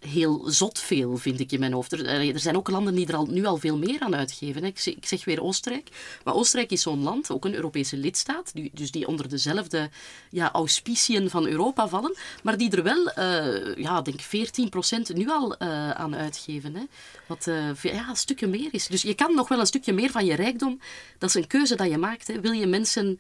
heel 0.08 0.44
zot 0.46 0.80
veel, 0.80 1.18
vind 1.18 1.40
ik 1.40 1.52
in 1.52 1.60
mijn 1.60 1.74
hoofd. 1.74 1.92
Er, 1.92 2.06
er, 2.06 2.40
zijn 2.40 2.58
ook 2.58 2.70
landen 2.70 2.96
die 2.96 3.08
er 3.08 3.16
al, 3.16 3.26
nu 3.26 3.46
al 3.46 3.58
veel 3.58 3.78
meer 3.78 4.00
aan 4.00 4.16
uitgeven. 4.16 4.64
Ik 4.64 4.80
zeg, 4.80 4.96
ik 4.96 5.06
zeg 5.06 5.26
weer 5.26 5.42
Oostenrijk. 5.42 5.90
Maar 6.24 6.34
Oostenrijk 6.34 6.72
is 6.72 6.82
zo'n 6.82 7.04
land, 7.04 7.32
ook 7.32 7.46
een 7.46 7.54
Europese 7.54 7.98
lidstaat, 7.98 8.54
die, 8.54 8.72
dus 8.74 8.92
die 8.92 9.08
onder 9.08 9.30
dezelfde 9.30 9.90
ja, 10.30 10.52
auspiciën 10.52 11.30
van 11.30 11.48
Europa 11.48 11.88
vallen, 11.88 12.16
maar 12.44 12.58
die 12.58 12.72
er 12.72 12.84
wel, 12.84 13.12
uh, 13.18 13.76
ja, 13.76 14.02
denk 14.02 14.22
14% 14.22 14.28
nu 15.14 15.30
al 15.30 15.56
uh, 15.60 15.92
aan 15.92 16.16
uitgeven. 16.16 16.76
Hè. 16.76 16.84
Wat 17.28 17.48
ja, 17.82 18.14
stukken 18.14 18.50
meer 18.50 18.70
is. 18.72 18.88
Dus 18.88 19.02
je 19.02 19.14
kan 19.14 19.36
nog 19.36 19.48
wel 19.48 19.60
een 19.60 19.66
stukje 19.66 19.94
meer 19.94 20.12
van 20.12 20.26
je 20.26 20.36
rijkdom. 20.36 20.80
Dat 21.18 21.30
is 21.30 21.36
een 21.36 21.48
keuze 21.48 21.76
dat 21.76 21.90
je 21.90 21.98
maakt. 21.98 22.28
Hè. 22.28 22.42
Wil 22.42 22.52
je 22.52 22.68
mensen... 22.68 23.20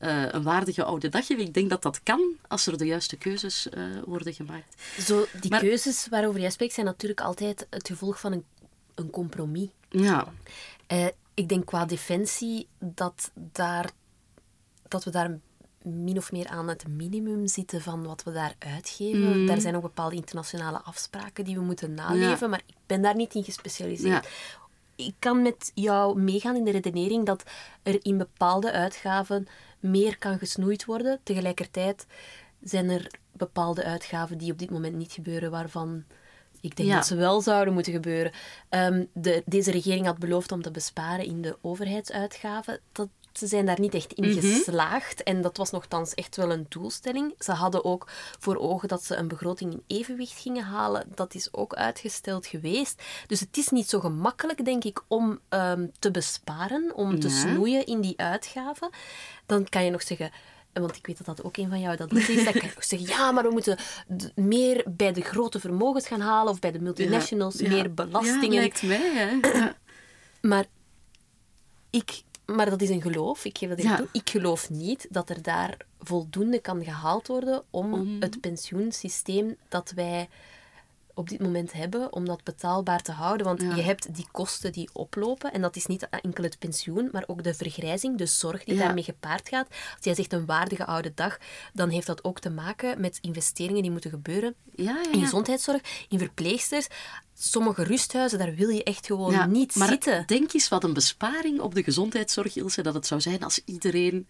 Uh, 0.00 0.32
een 0.32 0.42
waardige 0.42 0.84
oude 0.84 1.08
dag 1.08 1.26
geven. 1.26 1.44
Ik 1.44 1.54
denk 1.54 1.70
dat 1.70 1.82
dat 1.82 2.00
kan 2.02 2.36
als 2.48 2.66
er 2.66 2.78
de 2.78 2.86
juiste 2.86 3.16
keuzes 3.16 3.66
uh, 3.74 3.84
worden 4.04 4.34
gemaakt. 4.34 4.82
Zo, 5.00 5.26
die 5.40 5.50
maar, 5.50 5.60
keuzes 5.60 6.06
waarover 6.08 6.40
jij 6.40 6.50
spreekt 6.50 6.74
zijn 6.74 6.86
natuurlijk 6.86 7.20
altijd 7.20 7.66
het 7.70 7.86
gevolg 7.86 8.20
van 8.20 8.32
een, 8.32 8.44
een 8.94 9.10
compromis. 9.10 9.68
Ja. 9.88 10.32
Uh, 10.92 11.06
ik 11.34 11.48
denk 11.48 11.66
qua 11.66 11.84
defensie 11.84 12.68
dat, 12.78 13.30
daar, 13.34 13.90
dat 14.88 15.04
we 15.04 15.10
daar 15.10 15.38
min 15.82 16.16
of 16.16 16.32
meer 16.32 16.46
aan 16.46 16.68
het 16.68 16.88
minimum 16.88 17.46
zitten 17.46 17.82
van 17.82 18.04
wat 18.04 18.22
we 18.22 18.32
daar 18.32 18.54
uitgeven. 18.58 19.40
Mm. 19.40 19.46
Daar 19.46 19.60
zijn 19.60 19.76
ook 19.76 19.82
bepaalde 19.82 20.16
internationale 20.16 20.82
afspraken 20.82 21.44
die 21.44 21.54
we 21.54 21.62
moeten 21.62 21.94
naleven, 21.94 22.50
maar 22.50 22.62
ik 22.66 22.74
ben 22.86 23.02
daar 23.02 23.16
niet 23.16 23.34
in 23.34 23.44
gespecialiseerd. 23.44 24.24
Ja. 24.24 24.30
Ik 25.04 25.14
kan 25.18 25.42
met 25.42 25.70
jou 25.74 26.20
meegaan 26.20 26.56
in 26.56 26.64
de 26.64 26.70
redenering 26.70 27.26
dat 27.26 27.42
er 27.82 27.98
in 28.02 28.18
bepaalde 28.18 28.72
uitgaven 28.72 29.46
meer 29.90 30.18
kan 30.18 30.38
gesnoeid 30.38 30.84
worden. 30.84 31.20
Tegelijkertijd 31.22 32.06
zijn 32.62 32.90
er 32.90 33.10
bepaalde 33.32 33.84
uitgaven 33.84 34.38
die 34.38 34.52
op 34.52 34.58
dit 34.58 34.70
moment 34.70 34.94
niet 34.94 35.12
gebeuren, 35.12 35.50
waarvan 35.50 36.04
ik 36.60 36.76
denk 36.76 36.88
Ja. 36.88 36.94
dat 36.94 37.06
ze 37.06 37.16
wel 37.16 37.40
zouden 37.40 37.74
moeten 37.74 37.92
gebeuren. 37.92 38.32
Ehm, 38.68 39.04
de, 39.12 39.42
deze 39.46 39.70
regering 39.70 40.06
had 40.06 40.18
beloofd 40.18 40.52
om 40.52 40.62
te 40.62 40.70
besparen 40.70 41.24
in 41.24 41.42
de 41.42 41.56
overheidsuitgaven. 41.60 42.80
Dat, 42.92 43.08
ze 43.38 43.46
zijn 43.46 43.66
daar 43.66 43.80
niet 43.80 43.94
echt 43.94 44.12
in 44.12 44.28
Mhm. 44.28 44.40
geslaagd. 44.40 45.22
En 45.22 45.42
dat 45.42 45.56
was 45.56 45.70
nogthans 45.70 46.14
echt 46.14 46.36
wel 46.36 46.52
een 46.52 46.66
doelstelling. 46.68 47.34
Ze 47.38 47.52
hadden 47.52 47.84
ook 47.84 48.06
voor 48.38 48.56
ogen 48.56 48.88
dat 48.88 49.04
ze 49.04 49.16
een 49.16 49.28
begroting 49.28 49.72
in 49.72 49.82
evenwicht 49.86 50.38
gingen 50.40 50.64
halen. 50.64 51.04
Dat 51.14 51.34
is 51.34 51.52
ook 51.52 51.74
uitgesteld 51.74 52.46
geweest. 52.46 53.02
Dus 53.26 53.40
het 53.40 53.56
is 53.56 53.68
niet 53.68 53.88
zo 53.88 54.00
gemakkelijk, 54.00 54.64
denk 54.64 54.84
ik, 54.84 55.00
om 55.08 55.40
ehm, 55.48 55.86
te 55.98 56.10
besparen, 56.10 56.92
om 56.94 57.20
te 57.20 57.28
snoeien 57.28 57.86
in 57.86 58.00
die 58.00 58.18
uitgaven. 58.18 58.90
Dan 59.46 59.68
kan 59.68 59.84
je 59.84 59.90
nog 59.90 60.02
zeggen... 60.02 60.30
Want 60.72 60.96
ik 60.96 61.06
weet 61.06 61.16
dat 61.16 61.26
dat 61.36 61.44
ook 61.44 61.56
een 61.56 61.68
van 61.68 61.80
jou 61.80 61.96
dat 61.96 62.12
is. 62.12 62.26
Je 62.26 62.70
nog 62.74 62.84
zeggen, 62.84 63.08
ja, 63.08 63.32
maar 63.32 63.42
we 63.44 63.50
moeten 63.50 63.78
meer 64.34 64.84
bij 64.88 65.12
de 65.12 65.20
grote 65.20 65.60
vermogens 65.60 66.06
gaan 66.06 66.20
halen 66.20 66.52
of 66.52 66.58
bij 66.58 66.72
de 66.72 66.80
multinationals, 66.80 67.58
Ja. 67.58 67.68
meer 67.68 67.94
belastingen. 67.94 68.52
Ja, 68.52 68.60
lijkt 68.60 68.82
mij, 68.82 69.10
hè. 69.14 69.68
Maar, 70.40 70.64
ik, 71.90 72.22
maar 72.46 72.70
dat 72.70 72.82
is 72.82 72.88
een 72.90 73.02
geloof. 73.02 73.44
Ik 73.44 73.58
geef 73.58 73.68
dat 73.68 73.78
even 73.78 73.90
Ja. 73.90 73.96
toe. 73.96 74.08
Ik 74.12 74.30
geloof 74.30 74.70
niet 74.70 75.06
dat 75.10 75.30
er 75.30 75.42
daar 75.42 75.76
voldoende 76.00 76.58
kan 76.60 76.84
gehaald 76.84 77.26
worden 77.26 77.62
om, 77.70 77.92
Om- 77.94 78.16
het 78.20 78.40
pensioensysteem 78.40 79.56
dat 79.68 79.92
wij 79.94 80.28
op 81.16 81.28
dit 81.28 81.40
moment 81.40 81.72
hebben, 81.72 82.12
om 82.12 82.24
dat 82.24 82.44
betaalbaar 82.44 83.02
te 83.02 83.12
houden. 83.12 83.46
Want 83.46 83.62
Ja. 83.62 83.74
je 83.74 83.82
hebt 83.82 84.14
die 84.14 84.26
kosten 84.32 84.72
die 84.72 84.88
oplopen. 84.92 85.52
En 85.52 85.60
dat 85.60 85.76
is 85.76 85.86
niet 85.86 86.08
enkel 86.08 86.44
het 86.44 86.58
pensioen, 86.58 87.08
maar 87.12 87.24
ook 87.26 87.42
de 87.42 87.54
vergrijzing, 87.54 88.18
de 88.18 88.26
zorg 88.26 88.64
die 88.64 88.74
Ja. 88.74 88.84
daarmee 88.84 89.02
gepaard 89.04 89.48
gaat. 89.48 89.68
Als 89.68 90.04
jij 90.04 90.14
zegt 90.14 90.32
een 90.32 90.46
waardige 90.46 90.86
oude 90.86 91.12
dag, 91.14 91.38
dan 91.72 91.88
heeft 91.88 92.06
dat 92.06 92.24
ook 92.24 92.40
te 92.40 92.50
maken 92.50 93.00
met 93.00 93.18
investeringen 93.20 93.82
die 93.82 93.90
moeten 93.90 94.10
gebeuren 94.10 94.54
Ja, 94.74 95.02
in 95.12 95.20
gezondheidszorg, 95.20 96.06
in 96.08 96.18
verpleegsters. 96.18 96.86
Sommige 97.38 97.82
rusthuizen, 97.82 98.38
daar 98.38 98.54
wil 98.54 98.68
je 98.68 98.84
echt 98.84 99.06
gewoon 99.06 99.32
Ja, 99.32 99.46
niet 99.46 99.74
maar 99.74 99.88
zitten. 99.88 100.26
denk 100.26 100.52
eens 100.52 100.68
wat 100.68 100.84
een 100.84 100.92
besparing 100.94 101.60
op 101.60 101.74
de 101.74 101.82
gezondheidszorg, 101.82 102.56
Ilse, 102.56 102.82
dat 102.82 102.94
het 102.94 103.06
zou 103.06 103.20
zijn 103.20 103.42
als 103.42 103.60
iedereen 103.64 104.28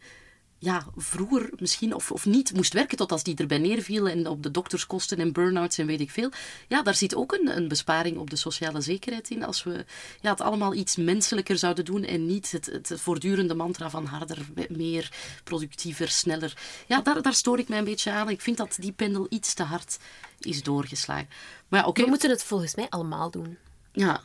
ja, 0.58 0.86
vroeger 0.96 1.50
misschien 1.58 1.94
of, 1.94 2.10
of 2.12 2.26
niet 2.26 2.52
moest 2.54 2.72
werken 2.72 2.96
tot 2.96 3.12
als 3.12 3.22
die 3.22 3.36
erbij 3.36 3.58
neerviel 3.58 4.08
en 4.08 4.26
op 4.26 4.42
de 4.42 4.50
dokterskosten 4.50 5.18
en 5.18 5.32
burn-outs 5.32 5.78
en 5.78 5.86
weet 5.86 6.00
ik 6.00 6.10
veel. 6.10 6.30
Ja, 6.68 6.82
daar 6.82 6.94
zit 6.94 7.14
ook 7.14 7.32
een, 7.32 7.56
een 7.56 7.68
besparing 7.68 8.18
op 8.18 8.30
de 8.30 8.36
sociale 8.36 8.80
zekerheid 8.80 9.30
in. 9.30 9.44
Als 9.44 9.62
we 9.62 9.84
ja, 10.20 10.30
het 10.30 10.40
allemaal 10.40 10.74
iets 10.74 10.96
menselijker 10.96 11.58
zouden 11.58 11.84
doen 11.84 12.04
en 12.04 12.26
niet 12.26 12.50
het, 12.52 12.66
het 12.66 12.92
voortdurende 12.96 13.54
mantra 13.54 13.90
van 13.90 14.06
harder, 14.06 14.38
meer, 14.68 15.12
productiever, 15.44 16.08
sneller. 16.08 16.56
Ja, 16.86 17.00
daar, 17.00 17.22
daar 17.22 17.34
stoor 17.34 17.58
ik 17.58 17.68
mij 17.68 17.78
een 17.78 17.84
beetje 17.84 18.10
aan. 18.10 18.28
Ik 18.28 18.40
vind 18.40 18.56
dat 18.56 18.76
die 18.80 18.92
pendel 18.92 19.26
iets 19.28 19.54
te 19.54 19.62
hard 19.62 19.98
is 20.40 20.62
doorgeslagen. 20.62 21.28
Maar 21.68 21.86
ja. 21.86 21.92
We 21.92 22.06
moeten 22.08 22.30
het 22.30 22.44
volgens 22.44 22.74
mij 22.74 22.86
allemaal 22.88 23.30
doen. 23.30 23.56
Ja, 23.92 24.20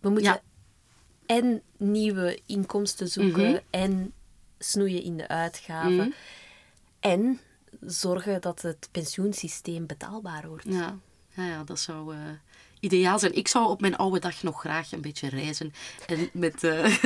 We 0.00 0.08
moeten 0.08 0.32
Ja. 0.32 0.42
en 1.26 1.62
nieuwe 1.76 2.40
inkomsten 2.46 3.08
zoeken 3.08 3.48
Mhm. 3.50 3.58
en 3.70 4.12
snoeien 4.58 5.02
in 5.02 5.16
de 5.16 5.28
uitgaven. 5.28 6.14
En 7.00 7.40
zorgen 7.80 8.40
dat 8.40 8.62
het 8.62 8.88
pensioensysteem 8.90 9.86
betaalbaar 9.86 10.48
wordt. 10.48 10.64
Ja, 10.68 10.98
ja, 11.34 11.46
ja 11.46 11.64
dat 11.64 11.78
zou 11.78 12.14
eh, 12.14 12.20
ideaal 12.80 13.18
zijn. 13.18 13.34
Ik 13.36 13.48
zou 13.48 13.68
op 13.68 13.80
mijn 13.80 13.96
oude 13.96 14.18
dag 14.18 14.42
nog 14.42 14.60
graag 14.60 14.92
een 14.92 15.00
beetje 15.00 15.28
reizen. 15.28 15.72
En, 16.06 16.30
met, 16.32 16.64
eh, 16.64 17.04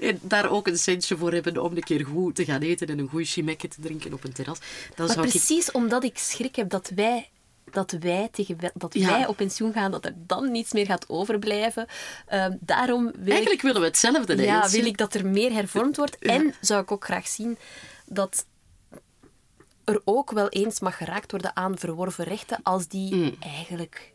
en 0.08 0.18
daar 0.22 0.50
ook 0.50 0.66
een 0.66 0.78
centje 0.78 1.16
voor 1.16 1.32
hebben 1.32 1.62
om 1.62 1.76
een 1.76 1.82
keer 1.82 2.06
goed 2.06 2.34
te 2.34 2.44
gaan 2.44 2.60
eten 2.60 2.86
en 2.86 2.98
een 2.98 3.08
goed 3.08 3.28
chimekje 3.28 3.68
te 3.68 3.80
drinken 3.80 4.12
op 4.12 4.24
een 4.24 4.32
terras. 4.32 4.58
Dan 4.58 5.06
Maar 5.06 5.14
zou 5.14 5.26
ik... 5.26 5.32
precies 5.32 5.70
omdat 5.70 6.04
ik 6.04 6.18
schrik 6.18 6.56
heb 6.56 6.70
dat 6.70 6.90
wij, 6.94 7.30
dat 7.72 7.90
wij, 7.90 8.28
tegen, 8.32 8.58
dat 8.74 8.94
Ja. 8.94 9.08
wij 9.08 9.26
op 9.26 9.36
pensioen 9.36 9.72
gaan, 9.72 9.90
dat 9.90 10.04
er 10.04 10.14
dan 10.16 10.50
niets 10.50 10.72
meer 10.72 10.86
gaat 10.86 11.08
overblijven. 11.08 11.86
Ehm, 12.26 12.56
daarom 12.60 13.04
wil 13.04 13.22
ik 13.22 13.28
Eigenlijk 13.30 13.62
willen 13.62 13.80
we 13.80 13.86
hetzelfde. 13.86 14.34
hè, 14.34 14.42
Ja, 14.42 14.68
wil 14.70 14.84
ik 14.84 14.96
dat 14.96 15.14
er 15.14 15.26
meer 15.26 15.52
hervormd 15.52 15.96
wordt. 15.96 16.18
En 16.18 16.54
zou 16.60 16.82
ik 16.82 16.90
ook 16.92 17.04
graag 17.04 17.28
zien 17.28 17.58
dat 18.06 18.46
er 19.84 20.00
ook 20.04 20.30
wel 20.30 20.48
eens 20.48 20.80
mag 20.80 20.96
geraakt 20.96 21.30
worden 21.30 21.56
aan 21.56 21.78
verworven 21.78 22.24
rechten 22.24 22.58
als 22.62 22.88
die 22.88 23.36
eigenlijk 23.40 24.12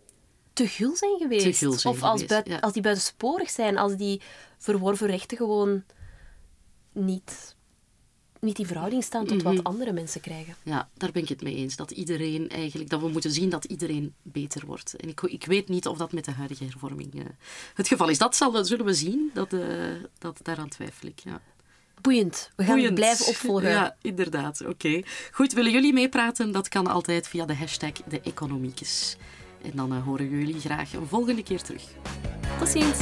te 0.53 0.67
gul 0.67 0.95
zijn 0.95 1.17
geweest. 1.17 1.45
Mm. 1.45 1.51
Te 1.51 1.57
gul 1.57 1.71
zijn 1.73 1.93
of 1.93 2.01
als, 2.01 2.11
geweest, 2.21 2.27
buit- 2.27 2.47
ja. 2.47 2.57
als 2.59 2.73
die 2.73 2.81
buitensporig 2.81 3.49
zijn, 3.49 3.77
als 3.77 3.95
die 3.95 4.21
verworven 4.57 5.07
rechten 5.07 5.37
gewoon 5.37 5.83
niet, 6.91 7.55
niet 8.47 8.59
in 8.59 8.65
verhouding 8.65 9.03
staan 9.03 9.25
tot 9.25 9.43
Mhm. 9.43 9.55
wat 9.55 9.63
andere 9.63 9.91
mensen 9.93 10.21
krijgen. 10.21 10.55
Ja, 10.63 10.89
daar 10.93 11.11
ben 11.11 11.21
ik 11.23 11.29
het 11.29 11.41
mee 11.41 11.55
eens. 11.55 11.75
Dat 11.75 11.91
iedereen 11.91 12.49
eigenlijk, 12.49 12.89
dat 12.89 13.01
we 13.01 13.07
moeten 13.07 13.31
zien 13.31 13.49
dat 13.49 13.65
iedereen 13.65 14.13
beter 14.21 14.65
wordt. 14.65 14.95
En 14.95 15.09
ik, 15.09 15.21
ik 15.21 15.45
weet 15.45 15.67
niet 15.67 15.87
of 15.87 15.97
dat 15.97 16.11
met 16.11 16.25
de 16.25 16.31
huidige 16.31 16.63
hervorming 16.63 17.13
eh, 17.15 17.21
het 17.73 17.87
geval 17.87 18.09
is. 18.09 18.17
Dat 18.17 18.35
zal, 18.35 18.65
zullen 18.65 18.85
we 18.85 18.93
zien. 18.93 19.31
Dat, 19.33 19.53
eh, 19.53 19.59
dat, 20.19 20.39
daaraan 20.43 20.69
twijfel 20.69 21.07
ik. 21.07 21.19
Ja. 21.19 21.41
Boeiend. 22.01 22.51
We 22.55 22.63
gaan 22.63 22.73
Boeiend. 22.75 22.95
blijven 22.95 23.25
opvolgen. 23.27 23.69
Ja, 23.69 23.95
inderdaad. 24.01 24.65
Oké. 24.65 25.01
Goed, 25.31 25.53
willen 25.53 25.71
jullie 25.71 25.93
meepraten? 25.93 26.51
Dat 26.51 26.67
kan 26.67 26.87
altijd 26.87 27.27
via 27.27 27.45
de 27.45 27.55
hashtag 27.55 27.91
de 28.07 28.21
Economiekes. 28.21 29.17
En 29.61 29.71
dan 29.75 29.91
eh, 29.93 30.03
horen 30.03 30.29
jullie 30.29 30.59
graag 30.59 30.93
een 30.93 31.07
volgende 31.07 31.43
keer 31.43 31.61
terug. 31.61 31.83
Tot 32.59 32.69
ziens. 32.69 32.97